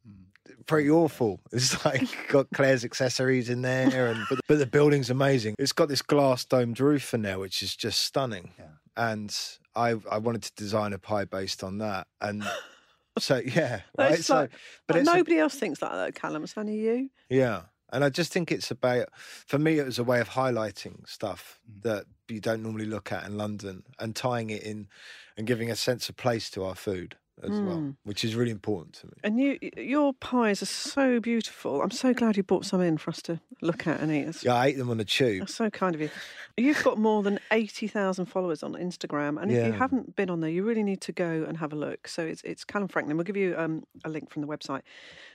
mm. 0.07 0.67
pretty 0.67 0.91
awful. 0.91 1.41
It's 1.53 1.85
like 1.85 2.09
got 2.29 2.49
Claire's 2.55 2.85
accessories 2.85 3.51
in 3.51 3.63
there, 3.63 4.09
and 4.09 4.25
but, 4.29 4.41
but 4.49 4.59
the 4.59 4.67
building's 4.67 5.11
amazing. 5.11 5.55
It's 5.59 5.73
got 5.73 5.89
this 5.89 6.03
glass 6.03 6.45
domed 6.45 6.81
roof 6.81 7.15
in 7.15 7.23
there, 7.23 7.39
which 7.39 7.63
is 7.63 7.75
just 7.75 8.03
stunning. 8.03 8.53
And 8.97 9.35
I 9.75 9.97
I 10.11 10.19
wanted 10.19 10.43
to 10.43 10.53
design 10.55 10.93
a 10.93 10.99
pie 10.99 11.25
based 11.25 11.63
on 11.63 11.79
that, 11.79 12.07
and 12.21 12.45
so 13.19 13.41
yeah, 13.45 13.83
right. 13.97 14.19
So, 14.19 14.35
like- 14.35 14.51
but 14.87 14.97
it's 14.97 15.09
a- 15.09 15.15
nobody 15.15 15.39
else 15.39 15.55
thinks 15.55 15.81
like 15.81 15.93
that, 15.93 16.15
Calum. 16.15 16.45
It's 16.45 16.57
only 16.57 16.77
you. 16.77 17.11
yeah. 17.29 17.63
And 17.93 18.05
I 18.05 18.09
just 18.09 18.33
think 18.33 18.53
it's 18.53 18.71
about, 18.71 19.09
for 19.15 19.59
me, 19.59 19.79
it 19.79 19.87
was 19.87 19.99
a 19.99 20.05
way 20.05 20.21
of 20.21 20.31
highlighting 20.31 21.09
stuff 21.09 21.59
mm. 21.71 21.83
that 21.83 22.05
you 22.29 22.41
don't 22.41 22.63
normally 22.63 22.87
look 22.87 23.13
at 23.13 23.27
in 23.27 23.37
London 23.37 23.83
and 23.99 24.15
tying 24.15 24.51
it 24.51 24.63
in 24.63 24.89
and 25.37 25.47
giving 25.47 25.71
a 25.71 25.77
sense 25.77 26.09
of 26.09 26.17
place 26.17 26.51
to 26.51 26.65
our 26.65 26.75
food 26.75 27.17
as 27.43 27.51
well, 27.61 27.95
which 28.05 28.25
is 28.25 28.35
really 28.35 28.51
important 28.51 28.95
to 28.97 29.07
me. 29.07 29.13
And 29.25 29.39
you, 29.41 29.59
your 29.77 30.13
pies 30.13 30.63
are 30.63 30.67
so 30.67 31.21
beautiful. 31.21 31.83
I'm 31.83 31.91
so 31.91 32.13
glad 32.13 32.37
you 32.37 32.43
brought 32.43 32.65
some 32.65 32.81
in 32.81 32.99
for 32.99 33.11
us 33.11 33.23
to 33.23 33.41
look 33.63 33.87
at 33.87 34.01
and 34.01 34.11
eat. 34.13 34.25
That's, 34.27 34.45
Yeah, 34.45 34.55
I 34.55 34.67
ate 34.67 34.79
them 34.79 34.91
on 34.91 35.01
a 35.01 35.05
tube. 35.05 35.41
that's 35.41 35.55
so 35.55 35.71
kind 35.71 35.95
of 35.95 36.01
you. 36.01 36.11
You've 36.57 36.83
got 36.85 36.99
more 36.99 37.23
than 37.23 37.39
80,000 37.51 38.27
followers 38.27 38.63
on 38.63 38.73
Instagram. 38.75 39.41
And 39.41 39.51
if 39.51 39.67
you 39.67 39.73
haven't 39.73 40.17
been 40.17 40.29
on 40.31 40.41
there, 40.41 40.51
you 40.51 40.63
really 40.65 40.83
need 40.83 41.01
to 41.03 41.13
go 41.13 41.45
and 41.49 41.57
have 41.59 41.73
a 41.73 41.77
look. 41.77 42.07
So 42.09 42.23
it's, 42.25 42.43
it's 42.43 42.65
Calum 42.65 42.89
Franklin. 42.89 43.17
We'll 43.17 43.25
give 43.25 43.37
you 43.37 43.55
um, 43.57 43.85
a 44.05 44.09
link 44.11 44.31
from 44.31 44.43
the 44.43 44.49
website. 44.49 44.83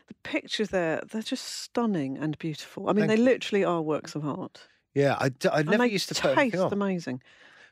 The 0.08 0.14
pictures 0.24 0.70
there, 0.70 1.02
they're 1.12 1.22
just 1.24 1.46
stunning 1.46 2.18
and 2.18 2.38
beautiful. 2.38 2.90
I 2.90 2.94
mean, 2.94 3.08
Thank 3.08 3.10
they 3.10 3.18
you. 3.18 3.24
literally 3.24 3.64
are 3.66 3.82
works 3.82 4.14
of 4.16 4.26
art. 4.26 4.68
Yeah, 4.94 5.16
I, 5.20 5.30
d- 5.30 5.50
I 5.52 5.64
never 5.64 5.86
used 5.86 6.08
to 6.10 6.16
put 6.16 6.36
taste 6.36 6.40
anything 6.40 6.60
on. 6.62 6.74
amazing. 6.74 7.22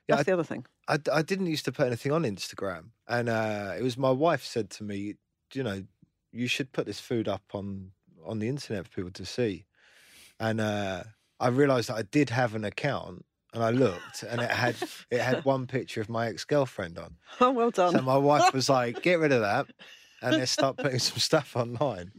Yeah, 0.08 0.18
That's 0.18 0.26
the 0.26 0.34
other 0.34 0.44
thing. 0.44 0.66
I, 0.88 0.98
I 1.12 1.22
didn't 1.22 1.46
used 1.48 1.66
to 1.66 1.72
put 1.72 1.88
anything 1.88 2.12
on 2.12 2.24
Instagram, 2.24 2.90
and 3.08 3.30
uh, 3.30 3.74
it 3.78 3.84
was 3.84 3.98
my 3.98 4.12
wife 4.12 4.44
said 4.44 4.70
to 4.72 4.84
me, 4.84 5.16
you 5.54 5.64
know, 5.64 5.84
you 6.32 6.48
should 6.48 6.72
put 6.74 6.86
this 6.86 7.00
food 7.00 7.28
up 7.28 7.44
on 7.54 7.92
on 8.26 8.40
the 8.40 8.48
internet 8.48 8.86
for 8.86 8.92
people 8.92 9.12
to 9.12 9.26
see, 9.26 9.66
and 10.40 10.60
uh, 10.60 11.04
I 11.40 11.48
realised 11.48 11.90
that 11.90 11.96
I 11.96 12.02
did 12.02 12.30
have 12.32 12.54
an 12.54 12.66
account, 12.66 13.26
and 13.54 13.64
I 13.64 13.70
looked, 13.70 14.24
and 14.24 14.42
it 14.42 14.52
had 14.52 14.76
it 15.10 15.22
had 15.22 15.46
one 15.54 15.68
picture 15.68 16.02
of 16.02 16.10
my 16.10 16.28
ex 16.28 16.44
girlfriend 16.44 16.98
on. 16.98 17.16
Oh, 17.40 17.52
well 17.52 17.72
done. 17.72 17.94
So 17.94 18.02
my 18.02 18.18
wife 18.18 18.54
was 18.54 18.70
like, 18.70 19.02
"Get 19.04 19.20
rid 19.20 19.32
of 19.32 19.42
that," 19.50 19.68
and 20.22 20.36
let's 20.36 20.52
start 20.52 20.78
putting 20.78 21.00
some 21.00 21.20
stuff 21.20 21.56
online, 21.56 22.12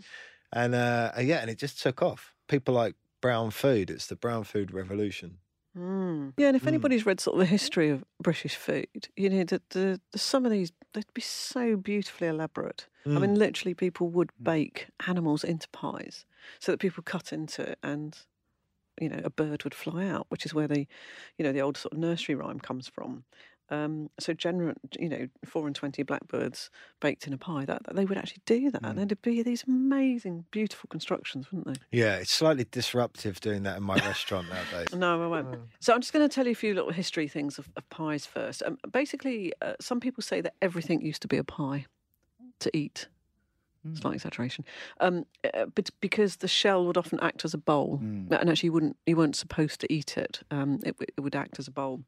and 0.53 0.75
uh, 0.75 1.13
yeah, 1.19 1.39
and 1.39 1.51
it 1.51 1.59
just 1.59 1.83
took 1.83 2.03
off. 2.03 2.35
People 2.49 2.75
like 2.75 2.95
brown 3.21 3.51
food. 3.51 3.91
It's 3.91 4.07
the 4.07 4.17
brown 4.17 4.45
food 4.45 4.73
revolution. 4.73 5.39
Mm. 5.77 6.35
Yeah, 6.37 6.49
and 6.49 6.57
if 6.57 6.67
Mm. 6.67 6.69
anybody's 6.69 7.05
read 7.07 7.21
sort 7.21 7.35
of 7.35 7.41
the 7.41 7.47
history 7.47 7.91
of 7.91 8.05
British 8.23 8.57
food, 8.57 9.09
you 9.17 9.29
know, 9.29 9.45
that 9.45 9.71
the, 9.71 10.01
the, 10.13 10.19
some 10.19 10.45
of 10.45 10.53
these, 10.53 10.73
they'd 10.93 11.05
be 11.15 11.21
so 11.21 11.77
beautifully 11.77 12.29
elaborate. 12.29 12.87
I 13.17 13.19
Mm. 13.19 13.21
mean, 13.21 13.35
literally, 13.35 13.75
people 13.75 14.09
would 14.11 14.31
bake 14.43 14.89
animals 15.07 15.43
into 15.45 15.69
pies 15.71 16.27
so 16.61 16.73
that 16.73 16.79
people 16.79 17.03
cut 17.03 17.33
into 17.33 17.63
it 17.71 17.79
and, 17.83 18.17
you 19.01 19.09
know, 19.11 19.21
a 19.25 19.31
bird 19.31 19.65
would 19.65 19.75
fly 19.75 20.07
out, 20.09 20.27
which 20.31 20.47
is 20.47 20.55
where 20.55 20.69
the, 20.69 20.87
you 21.39 21.45
know, 21.45 21.53
the 21.53 21.63
old 21.63 21.77
sort 21.79 21.95
of 21.95 21.99
nursery 22.01 22.35
rhyme 22.37 22.61
comes 22.61 22.89
from. 22.89 23.25
Um, 23.71 24.11
so, 24.21 24.33
general, 24.35 24.75
you 24.99 25.09
know, 25.09 25.29
four 25.45 25.67
and 25.67 25.75
twenty 25.75 26.03
blackbirds 26.03 26.71
baked 27.01 27.27
in 27.27 27.33
a 27.33 27.39
pie. 27.39 27.65
That, 27.65 27.85
that 27.85 27.97
they 27.97 28.05
would 28.05 28.19
actually 28.19 28.43
do 28.47 28.71
that. 28.71 28.83
Mm. 28.83 28.97
There'd 28.97 29.23
be 29.23 29.43
these 29.43 29.65
amazing, 29.67 30.45
beautiful 30.51 30.89
constructions, 30.89 31.51
wouldn't 31.51 31.67
they? 31.67 31.99
Yeah, 31.99 32.17
it's 32.17 32.33
slightly 32.33 32.67
disruptive 32.71 33.41
doing 33.41 33.63
that 33.63 33.79
in 33.79 33.83
my 33.83 33.97
restaurant 33.97 34.49
nowadays. 34.49 34.89
No, 34.95 35.23
I 35.23 35.27
won't. 35.27 35.59
So 35.81 35.93
I'm 35.93 36.01
just 36.01 36.13
going 36.13 36.27
to 36.27 36.33
tell 36.33 36.47
you 36.47 36.53
a 36.53 36.55
few 36.55 36.73
little 36.73 36.93
history 36.93 37.27
things 37.29 37.59
of, 37.59 37.69
of 37.77 37.89
pies 37.91 38.27
first. 38.27 38.63
Um, 38.65 38.79
basically, 38.91 39.53
uh, 39.61 39.75
some 39.81 40.01
people 40.01 40.23
say 40.23 40.41
that 40.41 40.55
everything 40.63 41.03
used 41.03 41.21
to 41.23 41.29
be 41.29 41.37
a 41.37 41.45
pie 41.45 41.87
to 42.61 42.77
eat. 42.77 43.09
Slight 43.93 44.15
exaggeration, 44.15 44.65
um, 45.01 45.27
uh, 45.53 45.67
but 45.67 45.91
because 46.01 46.37
the 46.37 46.49
shell 46.49 46.87
would 46.87 46.97
often 46.97 47.21
act 47.21 47.45
as 47.45 47.53
a 47.53 47.59
bowl, 47.59 47.99
and 48.01 48.33
actually 48.33 48.69
you 48.69 48.73
wouldn't 48.73 48.97
you 49.05 49.15
weren't 49.15 49.37
supposed 49.37 49.79
to 49.83 49.93
eat 49.93 50.17
it. 50.17 50.41
Um, 50.51 50.81
it, 50.87 50.97
it 50.99 51.21
would 51.21 51.37
act 51.37 51.59
as 51.59 51.69
a 51.69 51.71
bowl. 51.71 52.01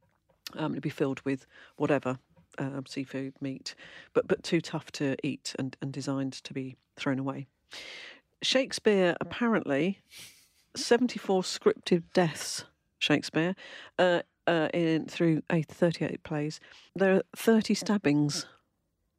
Um, 0.55 0.73
it'd 0.73 0.83
be 0.83 0.91
filled 0.91 1.21
with 1.23 1.47
whatever 1.77 2.19
um, 2.59 2.85
seafood, 2.87 3.35
meat, 3.41 3.75
but 4.13 4.29
but 4.29 4.43
too 4.43 4.61
tough 4.61 4.91
to 4.93 5.17
eat 5.23 5.55
and, 5.59 5.77
and 5.83 5.93
designed 5.93 6.33
to 6.33 6.53
be 6.53 6.77
thrown 6.97 7.19
away. 7.19 7.47
Shakespeare 8.43 9.17
apparently 9.21 10.01
74 10.77 11.43
scripted 11.43 12.05
deaths, 12.13 12.65
Shakespeare, 12.99 13.55
uh, 13.99 14.23
uh, 14.47 14.69
in 14.73 15.07
through 15.07 15.43
eight, 15.51 15.69
38 15.69 16.23
plays. 16.23 16.61
There 16.95 17.15
are 17.15 17.23
30 17.35 17.75
stabbings, 17.75 18.47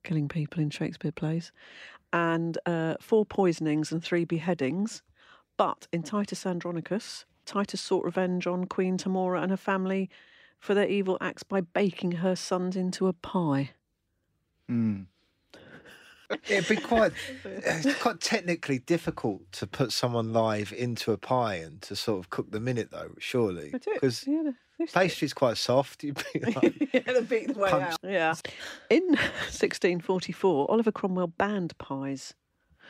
killing 0.04 0.28
people 0.28 0.62
in 0.62 0.70
Shakespeare 0.70 1.12
plays, 1.12 1.52
and 2.14 2.58
uh, 2.66 2.96
four 3.02 3.26
poisonings 3.26 3.92
and 3.92 4.04
three 4.04 4.26
beheadings. 4.26 5.02
But 5.58 5.88
in 5.92 6.04
Titus 6.04 6.46
Andronicus, 6.46 7.26
Titus 7.46 7.82
sought 7.82 8.06
revenge 8.06 8.46
on 8.46 8.66
Queen 8.66 8.98
Tamora 8.98 9.42
and 9.42 9.52
her 9.52 9.58
family 9.58 10.10
for 10.60 10.74
their 10.74 10.88
evil 10.88 11.18
acts 11.22 11.44
by 11.44 11.62
baking 11.62 12.14
her 12.14 12.36
sons 12.36 12.76
into 12.76 13.08
a 13.08 13.14
pie. 13.14 13.72
Hmm. 14.68 15.04
It'd 16.50 16.68
be 16.68 16.76
quite, 16.76 17.14
quite 18.00 18.20
technically 18.20 18.80
difficult 18.80 19.50
to 19.54 19.68
put 19.68 19.94
someone 19.94 20.34
live 20.34 20.74
into 20.74 21.14
a 21.14 21.18
pie 21.18 21.56
and 21.56 21.82
to 21.84 21.96
sort 21.96 22.20
of 22.20 22.30
cook 22.30 22.52
them 22.52 22.68
in 22.68 22.78
it, 22.78 22.92
though. 22.92 23.12
Surely, 23.18 23.70
because 23.72 24.26
yeah, 24.28 24.44
they 24.44 24.84
used 24.84 24.94
to. 24.94 25.00
pastry's 25.00 25.34
quite 25.34 25.56
soft. 25.58 26.04
You'd 26.04 26.22
be 26.34 26.40
like, 26.54 26.90
yeah, 26.94 27.20
beat 27.22 27.54
the 27.54 27.60
way 27.60 27.70
Punch. 27.70 27.94
out. 27.94 28.00
Yeah. 28.04 28.34
In 28.90 29.08
1644, 29.08 30.70
Oliver 30.70 30.92
Cromwell 30.92 31.28
banned 31.28 31.78
pies 31.78 32.34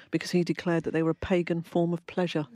because 0.09 0.31
he 0.31 0.43
declared 0.43 0.83
that 0.83 0.91
they 0.91 1.03
were 1.03 1.11
a 1.11 1.15
pagan 1.15 1.61
form 1.61 1.93
of 1.93 2.05
pleasure. 2.07 2.47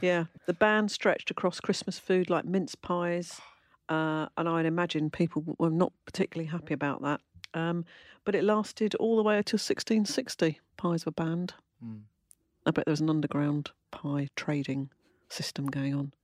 Yeah. 0.00 0.24
The 0.46 0.54
ban 0.54 0.88
stretched 0.88 1.30
across 1.30 1.60
Christmas 1.60 1.98
food 1.98 2.30
like 2.30 2.44
mince 2.44 2.74
pies, 2.74 3.40
uh, 3.88 4.26
and 4.36 4.48
I'd 4.48 4.66
imagine 4.66 5.10
people 5.10 5.44
were 5.58 5.70
not 5.70 5.92
particularly 6.04 6.48
happy 6.48 6.74
about 6.74 7.02
that. 7.02 7.20
Um, 7.54 7.84
but 8.24 8.34
it 8.34 8.44
lasted 8.44 8.94
all 8.96 9.16
the 9.16 9.22
way 9.22 9.36
until 9.36 9.58
1660. 9.58 10.60
Pies 10.76 11.04
were 11.04 11.12
banned. 11.12 11.54
I 12.64 12.70
bet 12.70 12.84
there 12.86 12.92
was 12.92 13.00
an 13.00 13.10
underground 13.10 13.72
pie 13.90 14.28
trading 14.36 14.90
system 15.28 15.66
going 15.66 15.94
on. 15.94 16.14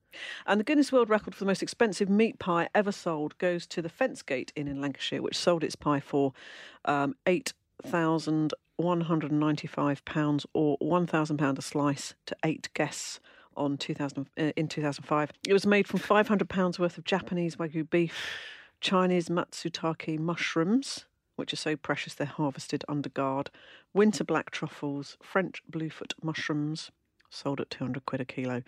And 0.46 0.58
the 0.58 0.64
Guinness 0.64 0.92
World 0.92 1.10
Record 1.10 1.34
for 1.34 1.40
the 1.40 1.48
most 1.48 1.62
expensive 1.62 2.08
meat 2.08 2.38
pie 2.38 2.68
ever 2.74 2.92
sold 2.92 3.36
goes 3.38 3.66
to 3.66 3.82
the 3.82 3.88
Fencegate 3.88 4.52
Inn 4.56 4.68
in 4.68 4.80
Lancashire, 4.80 5.20
which 5.20 5.36
sold 5.36 5.62
its 5.62 5.76
pie 5.76 6.00
for 6.00 6.32
um, 6.84 7.14
eight 7.26 7.52
thousand 7.82 8.54
one 8.76 9.02
hundred 9.02 9.32
ninety-five 9.32 10.04
pounds, 10.04 10.46
or 10.54 10.76
one 10.80 11.06
thousand 11.06 11.36
pound 11.36 11.58
a 11.58 11.62
slice, 11.62 12.14
to 12.26 12.36
eight 12.44 12.70
guests 12.74 13.20
on 13.58 13.76
two 13.76 13.92
thousand 13.94 14.28
uh, 14.38 14.52
in 14.56 14.68
two 14.68 14.80
thousand 14.80 15.04
five. 15.04 15.30
It 15.46 15.52
was 15.52 15.66
made 15.66 15.86
from 15.86 15.98
five 16.00 16.28
hundred 16.28 16.48
pounds 16.48 16.78
worth 16.78 16.96
of 16.96 17.04
Japanese 17.04 17.56
wagyu 17.56 17.88
beef, 17.90 18.14
Chinese 18.80 19.28
matsutake 19.28 20.18
mushrooms. 20.18 21.04
Which 21.36 21.52
are 21.52 21.56
so 21.56 21.76
precious 21.76 22.14
they're 22.14 22.26
harvested 22.26 22.84
under 22.88 23.08
guard. 23.08 23.50
Winter 23.94 24.24
black 24.24 24.50
truffles, 24.50 25.16
French 25.22 25.62
bluefoot 25.68 26.12
mushrooms, 26.20 26.90
sold 27.30 27.60
at 27.60 27.70
200 27.70 28.04
quid 28.06 28.20
a 28.20 28.24
kilo. 28.24 28.62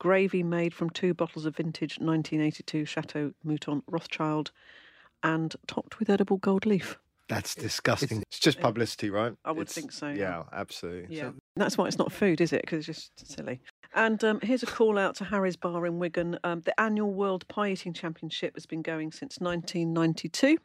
Gravy 0.00 0.42
made 0.42 0.74
from 0.74 0.90
two 0.90 1.14
bottles 1.14 1.46
of 1.46 1.54
vintage 1.54 2.00
1982 2.00 2.84
Chateau 2.84 3.32
Mouton 3.44 3.82
Rothschild 3.88 4.50
and 5.22 5.54
topped 5.68 6.00
with 6.00 6.10
edible 6.10 6.38
gold 6.38 6.66
leaf. 6.66 6.98
that's 7.28 7.54
disgusting. 7.54 8.22
It's 8.22 8.40
just 8.40 8.58
publicity, 8.60 9.08
right? 9.08 9.32
I 9.44 9.52
would 9.52 9.62
It's- 9.68 9.74
think 9.74 9.92
so, 9.92 10.08
yeah. 10.08 10.14
Yeah, 10.14 10.42
absolutely. 10.52 11.16
Yeah. 11.16 11.30
That's 11.54 11.78
why 11.78 11.86
it's 11.86 11.98
not 11.98 12.10
food, 12.12 12.40
is 12.40 12.52
it? 12.52 12.62
Because 12.62 12.88
it's 12.88 13.10
just 13.16 13.34
silly. 13.36 13.60
And 13.96 14.22
um, 14.24 14.40
here's 14.42 14.62
a 14.62 14.66
call 14.66 14.98
out 14.98 15.14
to 15.16 15.24
Harry's 15.24 15.56
Bar 15.56 15.86
in 15.86 15.98
Wigan. 15.98 16.38
Um, 16.44 16.60
the 16.60 16.78
annual 16.78 17.14
World 17.14 17.48
Pie 17.48 17.70
Eating 17.70 17.94
Championship 17.94 18.54
has 18.54 18.66
been 18.66 18.82
going 18.82 19.10
since 19.10 19.38
1992. 19.38 20.58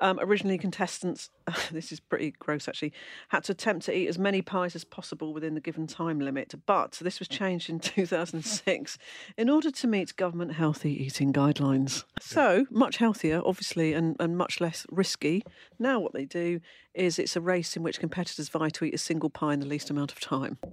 Um, 0.00 0.18
originally, 0.20 0.58
contestants, 0.58 1.30
this 1.70 1.92
is 1.92 2.00
pretty 2.00 2.32
gross 2.32 2.66
actually, 2.66 2.92
had 3.28 3.44
to 3.44 3.52
attempt 3.52 3.86
to 3.86 3.96
eat 3.96 4.08
as 4.08 4.18
many 4.18 4.42
pies 4.42 4.74
as 4.74 4.82
possible 4.82 5.32
within 5.32 5.54
the 5.54 5.60
given 5.60 5.86
time 5.86 6.18
limit. 6.18 6.54
But 6.66 6.98
this 7.00 7.20
was 7.20 7.28
changed 7.28 7.70
in 7.70 7.78
2006 7.78 8.98
in 9.36 9.48
order 9.48 9.70
to 9.70 9.86
meet 9.86 10.16
government 10.16 10.54
healthy 10.54 10.90
eating 11.04 11.32
guidelines. 11.32 12.02
So, 12.20 12.66
much 12.68 12.96
healthier, 12.96 13.42
obviously, 13.44 13.92
and, 13.92 14.16
and 14.18 14.36
much 14.36 14.60
less 14.60 14.84
risky. 14.90 15.44
Now, 15.78 16.00
what 16.00 16.14
they 16.14 16.24
do 16.24 16.58
is 16.94 17.20
it's 17.20 17.36
a 17.36 17.40
race 17.40 17.76
in 17.76 17.84
which 17.84 18.00
competitors 18.00 18.48
vie 18.48 18.70
to 18.70 18.84
eat 18.84 18.94
a 18.94 18.98
single 18.98 19.30
pie 19.30 19.54
in 19.54 19.60
the 19.60 19.66
least 19.66 19.88
amount 19.88 20.10
of 20.10 20.18
time. 20.18 20.58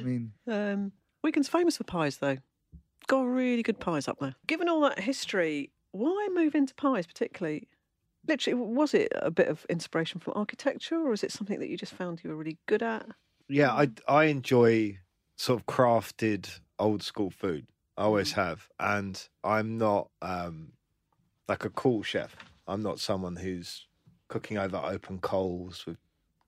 I 0.00 0.04
mean, 0.04 0.32
Um, 0.46 0.92
Wigan's 1.22 1.48
famous 1.48 1.76
for 1.76 1.84
pies, 1.84 2.18
though. 2.18 2.38
Got 3.06 3.22
really 3.22 3.62
good 3.62 3.80
pies 3.80 4.08
up 4.08 4.18
there. 4.20 4.34
Given 4.46 4.68
all 4.68 4.80
that 4.82 5.00
history, 5.00 5.70
why 5.92 6.28
move 6.32 6.54
into 6.54 6.74
pies 6.74 7.06
particularly? 7.06 7.68
Literally, 8.28 8.54
was 8.60 8.94
it 8.94 9.12
a 9.16 9.30
bit 9.30 9.48
of 9.48 9.64
inspiration 9.68 10.20
from 10.20 10.34
architecture, 10.36 10.96
or 10.96 11.12
is 11.12 11.24
it 11.24 11.32
something 11.32 11.58
that 11.58 11.68
you 11.68 11.76
just 11.76 11.94
found 11.94 12.20
you 12.22 12.30
were 12.30 12.36
really 12.36 12.58
good 12.66 12.82
at? 12.82 13.06
Yeah, 13.48 13.72
I 13.72 13.90
I 14.06 14.24
enjoy 14.24 14.98
sort 15.36 15.60
of 15.60 15.66
crafted 15.66 16.60
old 16.78 17.02
school 17.02 17.30
food. 17.30 17.66
I 17.96 18.02
always 18.04 18.32
have, 18.32 18.68
and 18.78 19.26
I'm 19.42 19.76
not 19.78 20.10
um, 20.22 20.72
like 21.48 21.64
a 21.64 21.70
cool 21.70 22.02
chef. 22.02 22.36
I'm 22.66 22.82
not 22.82 23.00
someone 23.00 23.36
who's 23.36 23.86
cooking 24.28 24.56
over 24.58 24.76
open 24.76 25.18
coals 25.18 25.84
with 25.86 25.98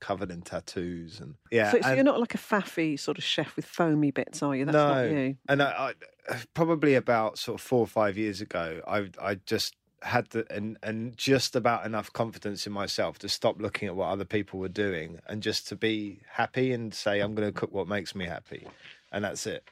covered 0.03 0.33
in 0.33 0.43
tattoos 0.43 1.21
and 1.21 1.37
yeah. 1.53 1.71
so, 1.71 1.81
so 1.81 1.87
and- 1.87 1.97
you're 1.97 2.05
not 2.05 2.19
like 2.19 2.35
a 2.35 2.39
faffy 2.39 2.99
sort 2.99 3.19
of 3.19 3.25
chef 3.25 3.55
with 3.55 3.65
foamy 3.65 4.11
bits, 4.11 4.43
are 4.43 4.55
you? 4.55 4.65
That's 4.65 4.75
no, 4.75 4.89
not 4.89 5.11
you. 5.11 5.37
and 5.49 5.63
I, 5.63 5.95
I 6.29 6.37
probably 6.55 6.97
about 6.97 7.39
sort 7.39 7.61
of 7.61 7.65
four 7.65 7.79
or 7.79 7.87
five 7.87 8.19
years 8.19 8.41
ago, 8.41 8.83
I 8.87 9.09
I 9.21 9.37
just 9.47 9.77
had 10.03 10.29
the 10.31 10.45
and 10.53 10.77
and 10.83 11.17
just 11.17 11.55
about 11.55 11.87
enough 11.87 12.13
confidence 12.13 12.67
in 12.67 12.73
myself 12.73 13.19
to 13.21 13.29
stop 13.29 13.63
looking 13.63 13.87
at 13.87 13.95
what 13.95 14.09
other 14.09 14.25
people 14.25 14.59
were 14.59 14.69
doing 14.69 15.21
and 15.29 15.41
just 15.41 15.69
to 15.69 15.77
be 15.77 16.21
happy 16.29 16.73
and 16.73 16.93
say 16.93 17.21
I'm 17.21 17.37
going 17.37 17.47
to 17.47 17.53
cook 17.53 17.73
what 17.73 17.87
makes 17.87 18.15
me 18.15 18.27
happy, 18.27 18.67
and 19.13 19.25
that's 19.25 19.47
it. 19.47 19.69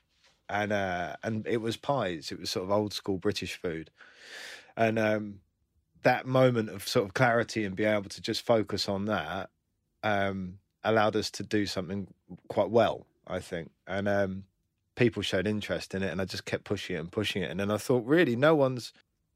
And 0.48 0.72
uh, 0.72 1.16
and 1.24 1.44
it 1.48 1.58
was 1.58 1.76
pies. 1.76 2.30
It 2.30 2.38
was 2.38 2.50
sort 2.50 2.64
of 2.64 2.70
old 2.70 2.92
school 2.92 3.18
British 3.18 3.56
food, 3.56 3.90
and 4.76 4.96
um, 4.96 5.40
that 6.02 6.26
moment 6.26 6.70
of 6.70 6.86
sort 6.86 7.04
of 7.04 7.14
clarity 7.14 7.64
and 7.64 7.74
being 7.74 7.92
able 7.92 8.10
to 8.10 8.20
just 8.20 8.46
focus 8.46 8.88
on 8.88 9.06
that 9.06 9.50
um, 10.02 10.58
allowed 10.84 11.16
us 11.16 11.30
to 11.32 11.42
do 11.42 11.66
something 11.66 12.12
quite 12.48 12.70
well, 12.70 13.06
I 13.26 13.40
think. 13.40 13.70
And 13.86 14.08
um, 14.08 14.44
people 14.96 15.22
showed 15.22 15.46
interest 15.46 15.94
in 15.94 16.02
it, 16.02 16.10
and 16.10 16.20
I 16.20 16.24
just 16.24 16.44
kept 16.44 16.64
pushing 16.64 16.96
it 16.96 17.00
and 17.00 17.12
pushing 17.12 17.42
it. 17.42 17.50
And 17.50 17.60
then 17.60 17.70
I 17.70 17.76
thought, 17.76 18.04
really, 18.06 18.36
no 18.36 18.54
one's 18.54 18.92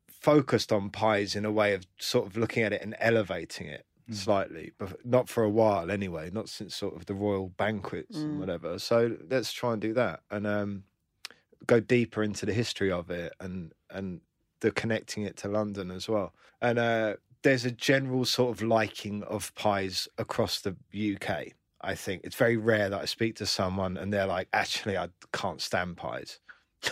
focused 0.09 0.73
on 0.73 0.91
pies 0.91 1.37
in 1.37 1.45
a 1.45 1.53
way 1.53 1.75
of 1.75 1.87
sort 1.99 2.27
of 2.27 2.37
looking 2.37 2.63
at 2.63 2.73
it 2.73 2.83
and 2.83 2.97
elevating 2.99 3.67
it 3.67 3.87
Mm. 4.11 4.17
slightly, 4.17 4.73
but 4.77 5.05
not 5.07 5.31
for 5.31 5.45
a 5.45 5.49
while 5.51 5.91
anyway, 5.91 6.31
not 6.31 6.51
since 6.51 6.75
sort 6.77 6.95
of 6.95 7.07
the 7.07 7.15
royal 7.15 7.49
banquets 7.49 8.27
and 8.27 8.35
Mm. 8.35 8.39
whatever. 8.39 8.79
So 8.79 9.17
let's 9.31 9.51
try 9.51 9.73
and 9.73 9.81
do 9.81 9.95
that 9.95 10.21
and 10.31 10.47
um, 10.47 10.85
go 11.67 11.81
deeper 11.81 12.23
into 12.23 12.47
the 12.47 12.53
history 12.53 12.91
of 12.93 13.11
it 13.11 13.33
and 13.41 13.73
and 13.91 14.21
the 14.61 14.71
connecting 14.71 15.25
it 15.25 15.37
to 15.39 15.49
London 15.49 15.91
as 15.91 16.09
well. 16.09 16.35
And 16.61 16.79
uh, 16.79 17.17
there's 17.45 17.65
a 17.65 17.71
general 17.71 18.25
sort 18.25 18.57
of 18.57 18.63
liking 18.67 19.23
of 19.25 19.55
pies 19.55 20.09
across 20.19 20.61
the 20.61 20.75
UK. 20.93 21.53
I 21.81 21.95
think 21.95 22.23
it's 22.25 22.35
very 22.37 22.57
rare 22.57 22.89
that 22.89 23.01
I 23.01 23.05
speak 23.05 23.37
to 23.37 23.47
someone 23.47 23.97
and 23.97 24.13
they're 24.13 24.27
like, 24.27 24.49
actually, 24.53 24.97
I 24.99 25.09
can't 25.33 25.61
stand 25.61 25.97
pies. 25.97 26.41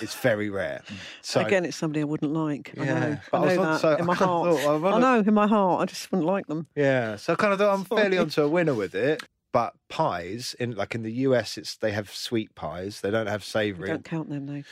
It's 0.00 0.14
very 0.14 0.48
rare. 0.50 0.82
So 1.22 1.40
Again, 1.40 1.64
it's 1.64 1.76
somebody 1.76 2.00
I 2.00 2.04
wouldn't 2.04 2.32
like. 2.32 2.72
I 2.78 2.84
Yeah, 2.84 2.98
know, 3.00 3.18
but 3.30 3.38
I 3.38 3.44
I 3.44 3.46
know 3.56 3.62
not 3.62 3.72
that 3.72 3.80
so- 3.80 3.96
in 3.96 4.04
my 4.06 4.12
I 4.12 4.16
heart. 4.16 4.58
thought, 4.60 4.80
well, 4.82 4.94
I 4.94 4.98
know 5.00 5.18
in 5.20 5.34
my 5.34 5.46
heart, 5.46 5.82
I 5.82 5.84
just 5.86 6.10
wouldn't 6.12 6.26
like 6.26 6.46
them. 6.46 6.66
Yeah, 6.76 7.16
so 7.16 7.32
I 7.32 7.36
kind 7.36 7.52
of 7.52 7.58
thought 7.58 7.74
I'm 7.74 7.84
fairly 7.84 8.18
onto 8.18 8.42
a 8.42 8.48
winner 8.48 8.74
with 8.74 8.94
it. 8.94 9.22
But 9.52 9.74
pies 9.90 10.54
in 10.58 10.76
like 10.76 10.94
in 10.94 11.02
the 11.02 11.12
US, 11.28 11.58
it's 11.58 11.76
they 11.76 11.92
have 11.92 12.10
sweet 12.10 12.54
pies. 12.54 13.02
They 13.02 13.10
don't 13.10 13.26
have 13.26 13.44
savoury. 13.44 13.88
don't 13.90 14.02
count 14.04 14.30
them 14.30 14.46
though. 14.46 14.62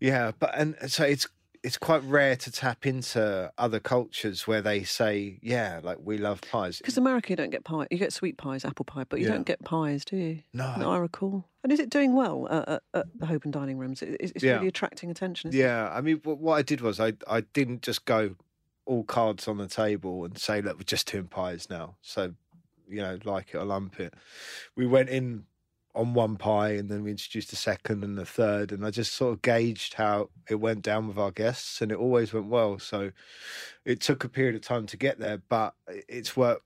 Yeah, 0.00 0.32
but 0.38 0.54
and 0.54 0.74
so 0.88 1.04
it's 1.04 1.26
it's 1.64 1.78
quite 1.78 2.02
rare 2.04 2.36
to 2.36 2.52
tap 2.52 2.86
into 2.86 3.50
other 3.58 3.80
cultures 3.80 4.46
where 4.46 4.60
they 4.62 4.84
say, 4.84 5.38
yeah, 5.42 5.80
like 5.82 5.98
we 6.02 6.18
love 6.18 6.40
pies. 6.42 6.78
Because 6.78 6.98
America, 6.98 7.30
you 7.30 7.36
don't 7.36 7.50
get 7.50 7.64
pie. 7.64 7.86
You 7.90 7.98
get 7.98 8.12
sweet 8.12 8.36
pies, 8.36 8.64
apple 8.64 8.84
pie, 8.84 9.04
but 9.08 9.18
you 9.18 9.26
Yeah. 9.26 9.32
don't 9.32 9.46
get 9.46 9.64
pies, 9.64 10.04
do 10.04 10.16
you? 10.16 10.42
no, 10.52 10.92
I 10.92 10.98
recall. 10.98 11.44
And 11.62 11.72
is 11.72 11.80
it 11.80 11.88
doing 11.90 12.14
well 12.14 12.46
at, 12.50 12.82
the 13.18 13.26
Holborn 13.26 13.50
Dining 13.50 13.78
Rooms? 13.78 14.02
It- 14.02 14.16
It's, 14.20 14.32
it's 14.36 14.44
Yeah. 14.44 14.56
really 14.56 14.68
attracting 14.68 15.10
attention. 15.10 15.48
Isn't 15.48 15.58
yeah. 15.60 15.90
I 15.90 16.00
mean, 16.02 16.20
what 16.22 16.38
what 16.38 16.54
I 16.54 16.62
did 16.62 16.80
was 16.82 17.00
I 17.00 17.14
I 17.26 17.40
didn't 17.40 17.80
just 17.82 18.04
go 18.04 18.36
all 18.86 19.02
cards 19.02 19.48
on 19.48 19.56
the 19.56 19.66
table 19.66 20.26
and 20.26 20.36
say, 20.38 20.60
look, 20.60 20.76
we're 20.76 20.82
just 20.84 21.10
doing 21.10 21.26
pies 21.28 21.70
now. 21.70 21.96
So 22.02 22.34
you 22.86 23.00
know, 23.00 23.18
like 23.24 23.54
it 23.54 23.56
or 23.56 23.64
lump 23.64 23.98
it. 23.98 24.12
We 24.76 24.86
went 24.86 25.08
in 25.08 25.46
on 25.94 26.12
one 26.14 26.36
pie 26.36 26.70
and 26.70 26.88
then 26.88 27.04
we 27.04 27.10
introduced 27.12 27.52
a 27.52 27.56
second 27.56 28.02
and 28.02 28.18
a 28.18 28.24
third 28.24 28.72
and 28.72 28.84
I 28.84 28.90
just 28.90 29.12
sort 29.14 29.32
of 29.34 29.42
gauged 29.42 29.94
how 29.94 30.28
it 30.50 30.56
went 30.56 30.82
down 30.82 31.06
with 31.06 31.18
our 31.18 31.30
guests 31.30 31.80
and 31.80 31.92
it 31.92 31.98
always 31.98 32.32
went 32.32 32.46
well. 32.46 32.78
So 32.78 33.12
it 33.84 34.00
took 34.00 34.24
a 34.24 34.28
period 34.28 34.54
of 34.56 34.62
time 34.62 34.86
to 34.86 34.96
get 34.96 35.18
there, 35.20 35.38
but 35.48 35.74
it's 36.08 36.36
worked. 36.36 36.62